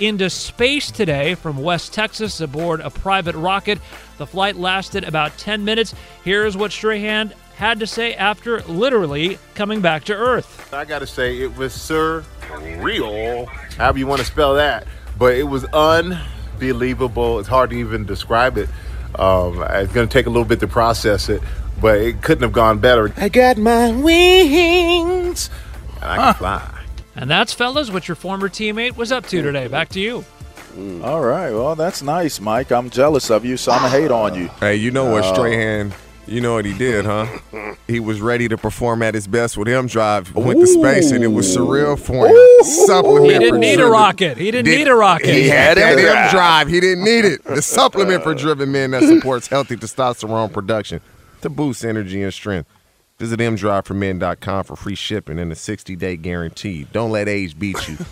[0.00, 3.78] into space today from West Texas aboard a private rocket.
[4.18, 5.94] The flight lasted about 10 minutes.
[6.24, 10.72] Here's what Strahan had to say after literally coming back to Earth.
[10.72, 14.86] I got to say, it was surreal, however you want to spell that.
[15.18, 17.38] but it was unbelievable.
[17.38, 18.68] It's hard to even describe it.
[19.16, 21.42] Um, it's going to take a little bit to process it,
[21.80, 23.12] but it couldn't have gone better.
[23.16, 25.50] I got my wings,
[26.00, 26.71] and I can fly.
[27.14, 29.68] And that's, fellas, what your former teammate was up to today.
[29.68, 30.24] Back to you.
[31.04, 31.50] All right.
[31.50, 32.70] Well, that's nice, Mike.
[32.72, 34.48] I'm jealous of you, so I'm going to hate on you.
[34.60, 35.92] Hey, you know what, Uh, Strahan?
[36.26, 37.26] You know what he did, huh?
[37.88, 40.32] He was ready to perform at his best with him Drive.
[40.36, 42.36] Went to space, and it was surreal for him.
[42.86, 44.38] Supplement He didn't for need a rocket.
[44.38, 45.26] He didn't need a rocket.
[45.26, 46.30] He had He had that M M Drive.
[46.30, 46.68] Drive.
[46.68, 47.44] He didn't need it.
[47.44, 51.00] The supplement for driven men that supports healthy testosterone production
[51.42, 52.70] to boost energy and strength.
[53.18, 56.84] Visit mdriveformen.com for free shipping and a 60-day guarantee.
[56.92, 57.98] Don't let age beat you.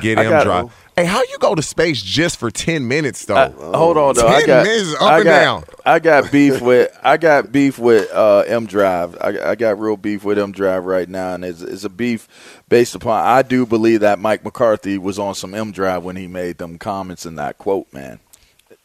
[0.00, 0.88] Get I M Drive.
[0.96, 3.36] Hey, how you go to space just for 10 minutes, though?
[3.36, 4.26] Uh, hold on, though.
[4.26, 5.64] 10 I got, minutes up I and got, down.
[5.84, 9.16] I got beef with I got beef with uh, M Drive.
[9.20, 12.28] I, I got real beef with M Drive right now, and it's, it's a beef
[12.68, 13.24] based upon.
[13.24, 16.78] I do believe that Mike McCarthy was on some M Drive when he made them
[16.78, 17.92] comments in that quote.
[17.92, 18.18] Man,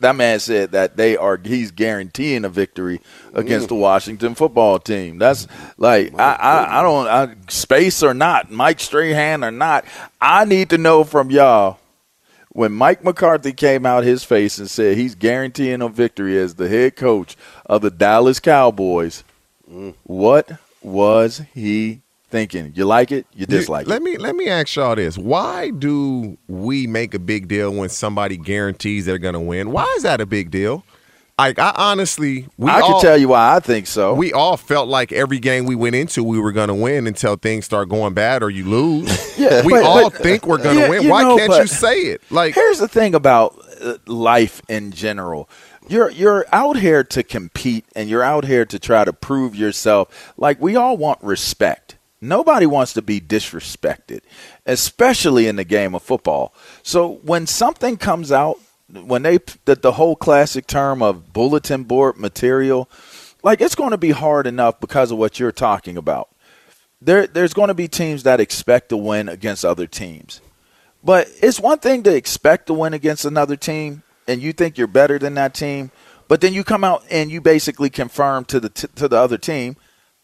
[0.03, 3.01] that man said that they are he's guaranteeing a victory
[3.33, 3.79] against the mm.
[3.79, 5.17] Washington football team.
[5.17, 5.47] That's
[5.77, 9.85] like I, I, I don't I, space or not, Mike Strahan or not.
[10.21, 11.79] I need to know from y'all
[12.49, 16.69] when Mike McCarthy came out his face and said he's guaranteeing a victory as the
[16.69, 17.35] head coach
[17.65, 19.23] of the Dallas Cowboys,
[19.69, 19.95] mm.
[20.03, 20.51] what
[20.81, 22.02] was he
[22.33, 22.73] thinking?
[22.75, 23.27] You like it?
[23.35, 24.03] You dislike let it?
[24.03, 28.37] me let me ask y'all this: Why do we make a big deal when somebody
[28.37, 29.71] guarantees they're going to win?
[29.71, 30.83] Why is that a big deal?
[31.37, 34.13] Like I honestly, we I all, can tell you why I think so.
[34.13, 37.35] We all felt like every game we went into, we were going to win until
[37.35, 39.09] things start going bad or you lose.
[39.43, 41.09] Yeah, we but- all but- think we're going to Yeah, win.
[41.09, 42.21] Why know, can't you say it?
[42.29, 45.49] Like here's the thing about uh, life in general.
[45.89, 50.33] You're you're out here to compete and you're out here to try to prove yourself.
[50.37, 51.97] Like we all want respect.
[52.23, 54.21] Nobody wants to be disrespected,
[54.65, 56.53] especially in the game of football.
[56.81, 62.17] So when something comes out, when they the, the whole classic term of bulletin board
[62.17, 62.89] material,
[63.43, 66.29] like it's going to be hard enough because of what you're talking about.
[67.01, 70.39] There there's going to be teams that expect to win against other teams.
[71.03, 74.87] But it's one thing to expect to win against another team, and you think you're
[74.87, 75.91] better than that team,
[76.29, 79.37] but then you come out and you basically confirm to the t- to the other
[79.37, 79.75] team,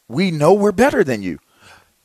[0.08, 1.40] we know we're better than you.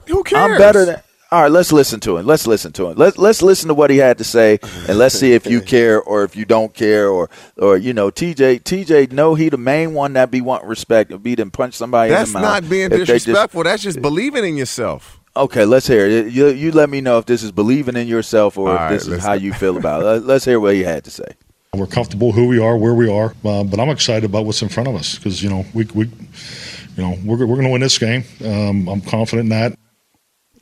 [0.09, 0.53] Who cares?
[0.53, 1.01] I'm better than.
[1.33, 2.27] All right, let's listen to him.
[2.27, 2.97] Let's listen to him.
[2.97, 6.01] Let's let's listen to what he had to say, and let's see if you care
[6.01, 9.95] or if you don't care, or or you know, TJ TJ no he the main
[9.95, 12.13] one that be want respect, and be them punch somebody.
[12.13, 13.65] in that's the mouth not being if they just- disrespectful.
[13.65, 15.19] that's just believing in yourself.
[15.37, 16.33] Okay, let's hear it.
[16.33, 18.91] You, you let me know if this is believing in yourself or All if right,
[18.93, 20.05] this is how you feel about it.
[20.05, 21.27] Let- Let's hear what he had to say.
[21.75, 24.69] We're comfortable who we are, where we are, uh, but I'm excited about what's in
[24.69, 27.81] front of us because you know we, we you know we're, we're going to win
[27.81, 28.23] this game.
[28.45, 29.77] Um, I'm confident in that.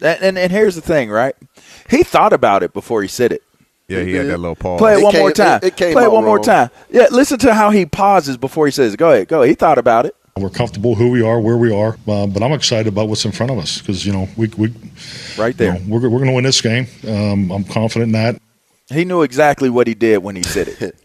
[0.02, 1.34] And, and and here's the thing, right?
[1.88, 3.42] He thought about it before he said it.
[3.88, 4.78] Yeah, he had that little pause.
[4.78, 5.60] Play it, It one came- more time.
[5.62, 6.70] it- it came Play it out one more time.
[6.90, 8.96] Yeah, listen to how he pauses before he says.
[8.96, 9.28] Go ahead.
[9.28, 9.48] Go ahead.
[9.50, 10.14] He thought about it.
[10.38, 13.32] We're comfortable who we are, where we are, uh, but I'm excited about what's in
[13.32, 14.72] front of us because you know we we
[15.36, 15.74] Right you there.
[15.74, 16.86] know, we're we're going to win this game.
[17.06, 18.40] Um, I'm confident in that.
[18.88, 20.96] He knew exactly what he did when he said it.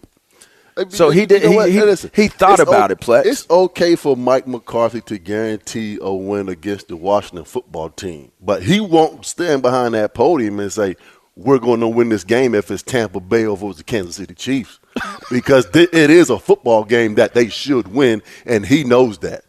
[0.90, 1.44] So he You did.
[1.44, 3.26] know he, he, Listen, he thought about o- it, Plex.
[3.26, 8.64] It's okay for Mike McCarthy to guarantee a win against the Washington football team, but
[8.64, 10.96] he won't stand behind that podium and say,
[11.36, 14.80] "We're going to win this game if it's Tampa Bay over the Kansas City Chiefs,"
[15.32, 19.44] because th- it is a football game that they should win, and he knows that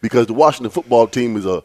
[0.00, 1.62] because the Washington football team is a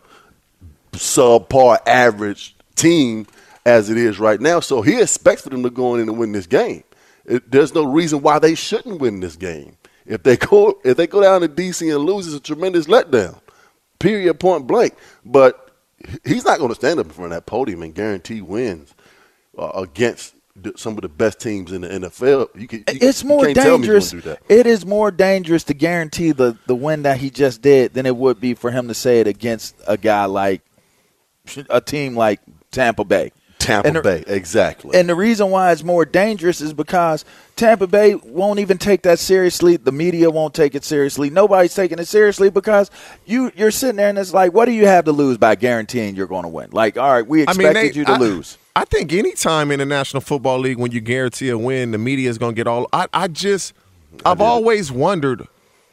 [0.93, 3.27] subpar average team
[3.65, 4.59] as it is right now.
[4.59, 6.83] So he expects for them to go in and win this game.
[7.25, 9.77] It, there's no reason why they shouldn't win this game.
[10.05, 13.39] If they go if they go down to DC and lose, it's a tremendous letdown.
[13.99, 14.39] Period.
[14.39, 14.95] Point blank.
[15.23, 15.71] But
[16.25, 18.93] he's not going to stand up in front of that podium and guarantee wins
[19.57, 20.35] uh, against
[20.75, 22.49] some of the best teams in the NFL.
[22.59, 24.11] You can, you, it's more can't tell me dangerous.
[24.11, 24.41] gonna do that.
[24.49, 28.15] It is more dangerous to guarantee the the win that he just did than it
[28.15, 30.61] would be for him to say it against a guy like
[31.69, 32.41] a team like
[32.71, 33.31] Tampa Bay.
[33.61, 34.97] Tampa And the- Bay, exactly.
[34.97, 37.23] And the reason why it's more dangerous is because
[37.55, 39.77] Tampa Bay won't even take that seriously.
[39.77, 41.29] The media won't take it seriously.
[41.29, 42.89] Nobody's taking it seriously because
[43.25, 46.15] you you're sitting there and it's like, what do you have to lose by guaranteeing
[46.15, 46.69] you're going to win?
[46.71, 48.57] Like, all right, we I expected mean, they- you to I- lose.
[48.75, 52.29] I think anytime in the National Football League when you guarantee a win, the media
[52.29, 52.87] is going to get all.
[52.93, 53.73] I, I just,
[54.25, 55.45] I've always wondered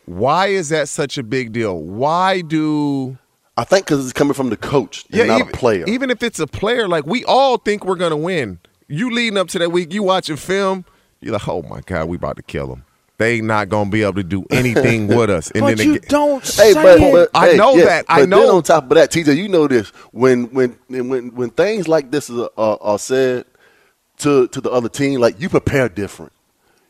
[0.06, 1.76] why is that such a big deal?
[1.82, 3.18] Why do
[3.58, 5.84] I think because it's coming from the coach and not even, a player.
[5.88, 8.60] Even if it's a player, like we all think we're going to win.
[8.88, 10.84] You leading up to that week, you watching film,
[11.20, 12.84] you're like, oh my god, we about to kill them.
[13.18, 15.50] They not going to be able to do anything with us.
[15.50, 17.12] And But then you they get, don't Hey, say but, it.
[17.12, 18.04] but I hey, know yeah, that.
[18.08, 18.40] I but know.
[18.46, 22.12] Then on top of that, TJ, you know this when when when when things like
[22.12, 23.44] this are, are, are said,
[24.18, 26.32] to to the other team, like you prepare different.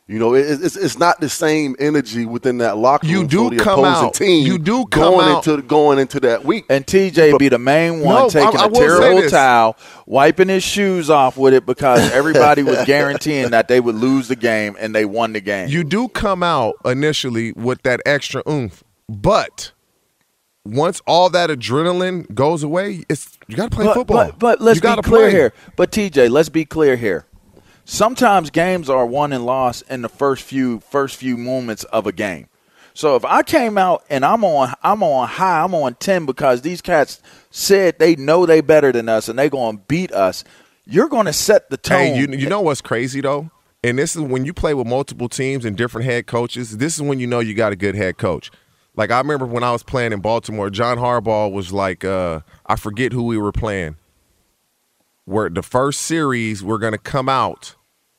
[0.08, 3.14] You know, it, it's it's not the same energy within that locker room.
[3.14, 5.98] You do for the come opposing out- Team you do come going out- into going
[5.98, 6.64] into that week.
[6.70, 10.48] And TJ be the main one No, taking I a will say terrible towel, wiping
[10.48, 14.76] his shoes off with it because everybody was guaranteeing that they would lose the game
[14.80, 15.68] and they won the game.
[15.68, 19.72] You do come out initially with that extra oomph, but
[20.64, 24.16] once all that adrenaline goes away, it's you got to play but, football.
[24.26, 25.30] But, but let's you be clear play.
[25.30, 25.52] here.
[25.76, 27.26] But TJ, let's be clear here.
[27.90, 32.12] Sometimes games are won and lost in the first few first few moments of a
[32.12, 32.48] game.
[32.92, 36.60] So if I came out and I'm on I'm on high, I'm on ten because
[36.60, 40.44] these cats said they know they better than us and they going to beat us.
[40.84, 41.98] You're going to set the tone.
[41.98, 43.50] Hey, you you know what's crazy though?
[43.82, 46.76] And this is when you play with multiple teams and different head coaches.
[46.76, 48.50] This is when you know you got a good head coach.
[48.96, 52.76] Like I remember when I was playing in Baltimore, John Harbaugh was like, uh, I
[52.76, 53.96] forget who we were playing.
[55.24, 57.76] Where the first series we're gonna come out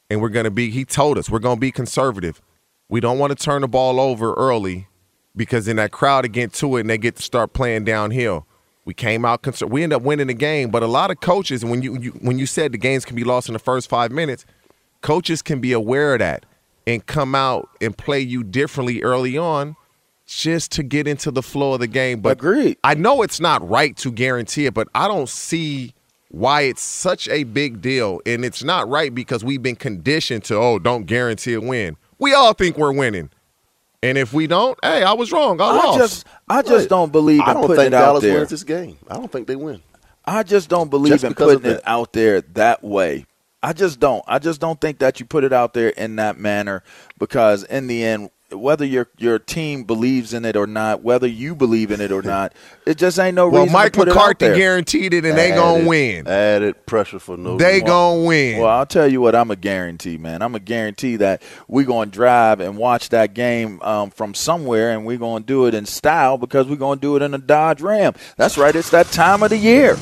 [0.09, 0.69] and we're gonna be.
[0.71, 2.41] He told us we're gonna be conservative.
[2.89, 4.87] We don't want to turn the ball over early
[5.35, 8.45] because in that crowd to get to it and they get to start playing downhill.
[8.85, 9.71] We came out concerned.
[9.71, 12.39] We end up winning the game, but a lot of coaches, when you, you when
[12.39, 14.45] you said the games can be lost in the first five minutes,
[15.01, 16.45] coaches can be aware of that
[16.87, 19.75] and come out and play you differently early on,
[20.25, 22.21] just to get into the flow of the game.
[22.21, 22.77] But Agreed.
[22.83, 25.93] I know it's not right to guarantee it, but I don't see
[26.29, 30.55] why it's such a big deal, and it's not right because we've been conditioned to
[30.55, 31.97] oh, don't guarantee a win.
[32.17, 33.29] We all think we're winning.
[34.01, 35.59] And if we don't, hey, I was wrong.
[35.59, 35.97] I, I lost.
[35.99, 38.37] just I just don't believe in I don't putting think it out Dallas there.
[38.37, 38.97] wins this game.
[39.09, 39.81] I don't think they win.
[40.23, 43.25] I just don't believe Just in putting it out there that way.
[43.61, 44.23] I just don't.
[44.27, 46.83] I just don't think that you put it out there in that manner
[47.17, 51.55] because in the end, whether your your team believes in it or not, whether you
[51.55, 52.53] believe in it or not,
[52.85, 54.55] it just ain't no well, reason Mike to put it out McCarthy there.
[54.55, 56.27] guaranteed it, and they gonna win.
[56.27, 57.87] Added pressure for no They reason.
[57.87, 58.59] gonna win.
[58.61, 60.41] Well, I'll tell you what, I'm a guarantee, man.
[60.41, 64.91] I'm a guarantee that we're going to drive and watch that game um, from somewhere,
[64.91, 67.33] and we're going to do it in style because we're going to do it in
[67.33, 68.13] a Dodge Ram.
[68.37, 69.95] That's right, it's that time of the year.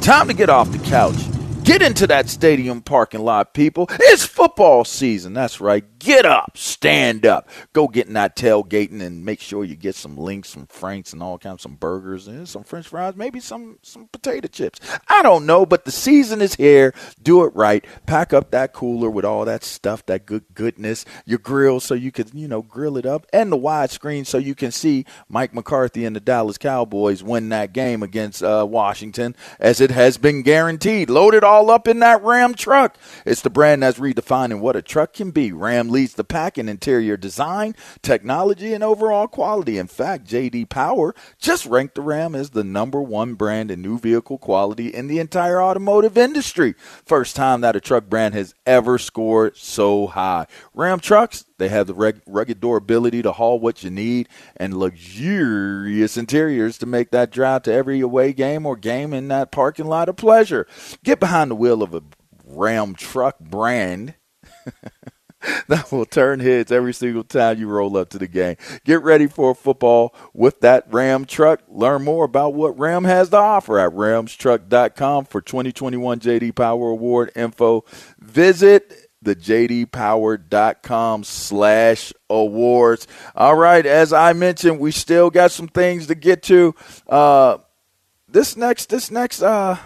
[0.00, 1.16] Time to get off the couch.
[1.64, 3.86] Get into that stadium parking lot, people.
[3.90, 5.32] It's football season.
[5.32, 5.82] That's right.
[6.04, 10.18] Get up, stand up, go get in that tailgating, and make sure you get some
[10.18, 13.78] links, some franks, and all kinds, of some burgers, and some French fries, maybe some
[13.80, 14.80] some potato chips.
[15.08, 16.92] I don't know, but the season is here.
[17.22, 17.86] Do it right.
[18.04, 21.06] Pack up that cooler with all that stuff, that good goodness.
[21.24, 24.54] Your grill, so you can you know grill it up, and the widescreen, so you
[24.54, 29.80] can see Mike McCarthy and the Dallas Cowboys win that game against uh, Washington, as
[29.80, 31.08] it has been guaranteed.
[31.08, 32.98] Load it all up in that Ram truck.
[33.24, 35.50] It's the brand that's redefining what a truck can be.
[35.50, 39.78] Ram leads the pack in interior design, technology, and overall quality.
[39.78, 43.96] In fact, JD Power just ranked the Ram as the number one brand in new
[43.96, 46.74] vehicle quality in the entire automotive industry.
[47.06, 50.48] First time that a truck brand has ever scored so high.
[50.74, 56.76] Ram trucks, they have the rugged durability to haul what you need and luxurious interiors
[56.78, 60.12] to make that drive to every away game or game in that parking lot a
[60.12, 60.66] pleasure.
[61.04, 62.02] Get behind the wheel of a
[62.44, 64.14] Ram truck brand
[65.68, 68.56] that will turn heads every single time you roll up to the game.
[68.84, 71.60] Get ready for football with that Ram truck.
[71.68, 77.32] Learn more about what Ram has to offer at ramtrucks.com for 2021 JD Power Award
[77.34, 77.84] info.
[78.18, 83.06] Visit the jdpower.com slash awards.
[83.34, 86.74] All right, as I mentioned, we still got some things to get to.
[87.08, 87.58] Uh,
[88.28, 89.78] this next, this next, uh,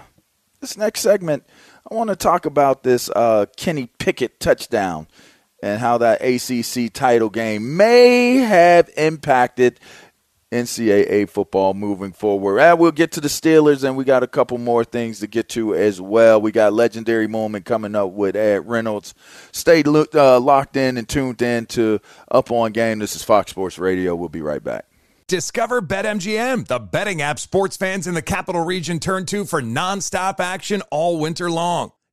[0.60, 1.44] this next segment,
[1.90, 5.06] I want to talk about this uh, Kenny Pickett touchdown
[5.62, 9.80] and how that ACC title game may have impacted
[10.50, 12.58] NCAA football moving forward.
[12.58, 15.48] And we'll get to the Steelers, and we got a couple more things to get
[15.50, 16.40] to as well.
[16.40, 19.14] We got legendary moment coming up with Ed Reynolds.
[19.52, 22.00] Stay uh, locked in and tuned in to
[22.30, 22.98] Up on Game.
[22.98, 24.14] This is Fox Sports Radio.
[24.14, 24.86] We'll be right back.
[25.26, 30.40] Discover BetMGM, the betting app sports fans in the capital region turn to for nonstop
[30.40, 31.92] action all winter long.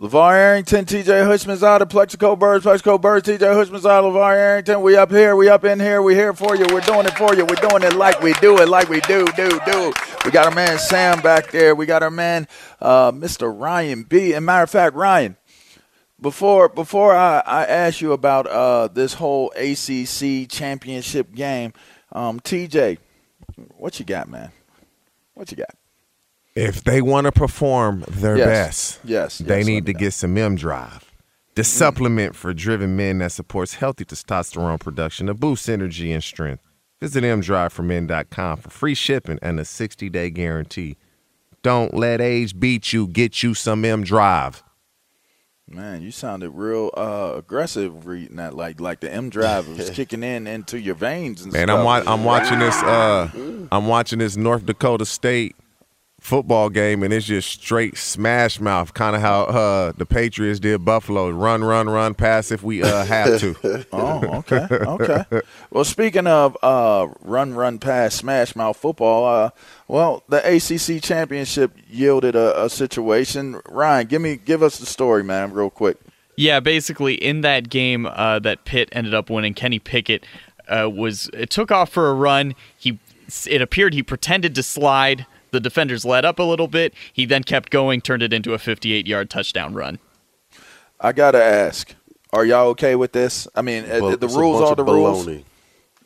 [0.00, 4.80] LeVar Arrington, TJ Houshmandzadeh Plaxico Burress, Plaxico Burress, TJ Houshmandzadeh out, LeVar Arrington.
[4.80, 6.64] We up here, we up in here, we here for you.
[6.72, 7.44] We're doing it for you.
[7.44, 9.92] We're doing it like we do it, like we do, do, do.
[10.24, 11.74] We got our man Sam back there.
[11.74, 12.48] We got our man
[12.80, 13.54] uh, Mr.
[13.54, 14.32] Ryan B.
[14.32, 15.36] And matter of fact, Ryan,
[16.18, 21.74] before before I, I ask you about uh, this whole ACC championship game,
[22.12, 22.96] um, TJ,
[23.76, 24.50] what you got, man?
[25.34, 25.74] What you got?
[26.54, 28.48] If they want to perform their Yes.
[28.96, 31.10] best, Yes, they yes, need to get some M Drive,
[31.54, 36.62] the supplement for driven men that supports healthy testosterone production to boost energy and strength.
[37.00, 40.96] Visit mdriveformen.com for free shipping and a 60 day guarantee.
[41.62, 43.06] Don't let age beat you.
[43.06, 44.62] Get you some M Drive.
[45.68, 50.24] Man, you sounded real uh, aggressive reading that, like like the M drive was kicking
[50.24, 51.42] in into your veins.
[51.42, 51.78] And Man, stuff.
[51.78, 52.74] I'm wa- I'm watching this.
[52.82, 53.30] Uh,
[53.70, 55.54] I'm watching this North Dakota State
[56.20, 60.84] football game, and it's just straight smash mouth, kind of how uh, the Patriots did
[60.84, 63.86] Buffalo: run, run, run, pass if we uh, have to.
[63.92, 65.42] oh, okay, okay.
[65.70, 69.50] Well, speaking of uh, run, run, pass, smash mouth football, uh,
[69.88, 73.60] well, the ACC championship yielded a, a situation.
[73.68, 75.96] Ryan, give me, give us the story, man, real quick.
[76.36, 80.24] Yeah, basically in that game uh, that Pitt ended up winning, Kenny Pickett
[80.70, 82.54] uh, was it took off for a run.
[82.76, 82.98] He
[83.46, 85.26] it appeared he pretended to slide.
[85.50, 86.94] The defenders let up a little bit.
[87.12, 89.98] He then kept going, turned it into a 58-yard touchdown run.
[91.00, 91.94] I gotta ask,
[92.32, 93.48] are y'all okay with this?
[93.54, 95.28] I mean, uh, Well, the rules are the of rules.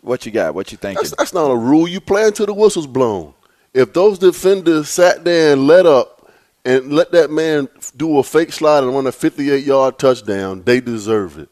[0.00, 0.54] What you got?
[0.54, 1.02] What you thinking?
[1.02, 1.88] That's, that's not a rule.
[1.88, 3.34] You play until the whistle's blown.
[3.72, 6.30] If those defenders sat there and let up
[6.64, 11.38] and let that man do a fake slide and run a 58-yard touchdown, they deserve
[11.38, 11.48] it.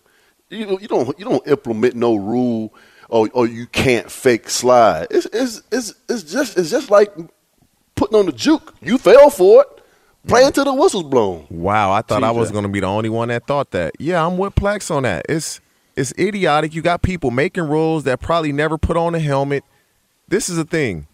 [0.51, 2.75] You don't, you don't, you don't implement no rule
[3.09, 5.09] or, or you can't fake slide.
[5.11, 7.13] It's, it's, it's, it's just, it's just like
[8.03, 8.75] putting on the juke.
[8.83, 9.69] You fell for it.
[10.27, 10.67] Play until mm.
[10.67, 11.47] the whistle's blown.
[11.51, 13.95] Wow, I thought I was going to be the only one that thought that.
[13.99, 15.27] Yeah, I'm with Plex on that.
[15.29, 15.61] It's
[15.97, 16.75] It's idiotic.
[16.75, 19.65] You got people making rules that probably never put on a helmet.
[20.29, 21.07] This is the thing.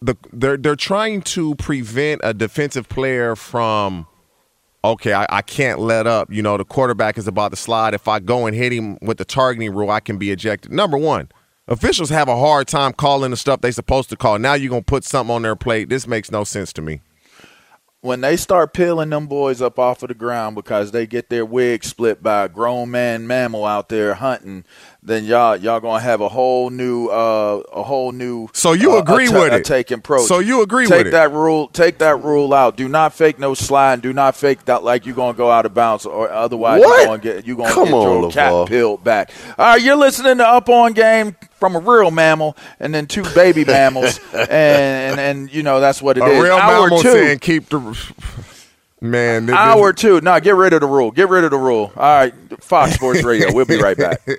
[0.00, 4.06] The they're they're trying to prevent a defensive player from
[4.84, 6.32] okay, I, I, can't let up.
[6.32, 7.94] You know, the quarterback is about to slide.
[7.94, 10.72] If I go and hit him with the targeting rule, I can be ejected.
[10.72, 11.28] Number one,
[11.68, 14.38] officials have a hard time calling the stuff they're supposed to call.
[14.38, 15.88] Now you're to put something on their plate.
[15.88, 17.00] This makes no sense to me
[18.00, 21.44] when they start peeling them boys up off of the ground because they get their
[21.44, 24.64] wig split by a grown man mammal out there hunting,
[25.00, 28.48] then y'all y'all gonna have a whole new uh, a whole new.
[28.52, 29.64] So you uh, agree with it?
[29.64, 30.18] Taking pro.
[30.24, 31.10] So you agree take with it?
[31.10, 31.68] That rule.
[31.68, 32.76] Take that rule out.
[32.76, 34.02] Do not fake no slide.
[34.02, 37.18] Do not fake that like you're gonna go out of bounds, or otherwise you're gonna
[37.18, 39.30] get you gonna Come get on, your cat peeled back.
[39.56, 43.22] All right, you're listening to Up on Game from a real mammal and then two
[43.34, 46.42] baby mammals, and, and and you know that's what it a is.
[46.42, 47.12] real Hour mammal two.
[47.12, 47.78] saying keep the
[49.00, 49.46] man.
[49.46, 50.20] this- Hour two.
[50.20, 51.12] No, get rid of the rule.
[51.12, 51.92] Get rid of the rule.
[51.96, 53.52] All right, Fox Sports Radio.
[53.54, 54.20] We'll be right back.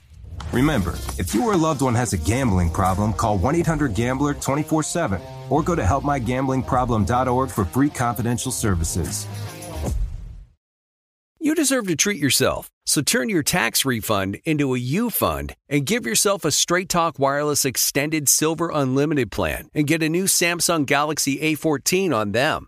[0.53, 4.33] Remember, if you or a loved one has a gambling problem, call 1 800 Gambler
[4.33, 9.27] 24 7 or go to helpmygamblingproblem.org for free confidential services.
[11.43, 15.87] You deserve to treat yourself, so turn your tax refund into a U fund and
[15.87, 20.85] give yourself a Straight Talk Wireless Extended Silver Unlimited plan and get a new Samsung
[20.85, 22.67] Galaxy A14 on them.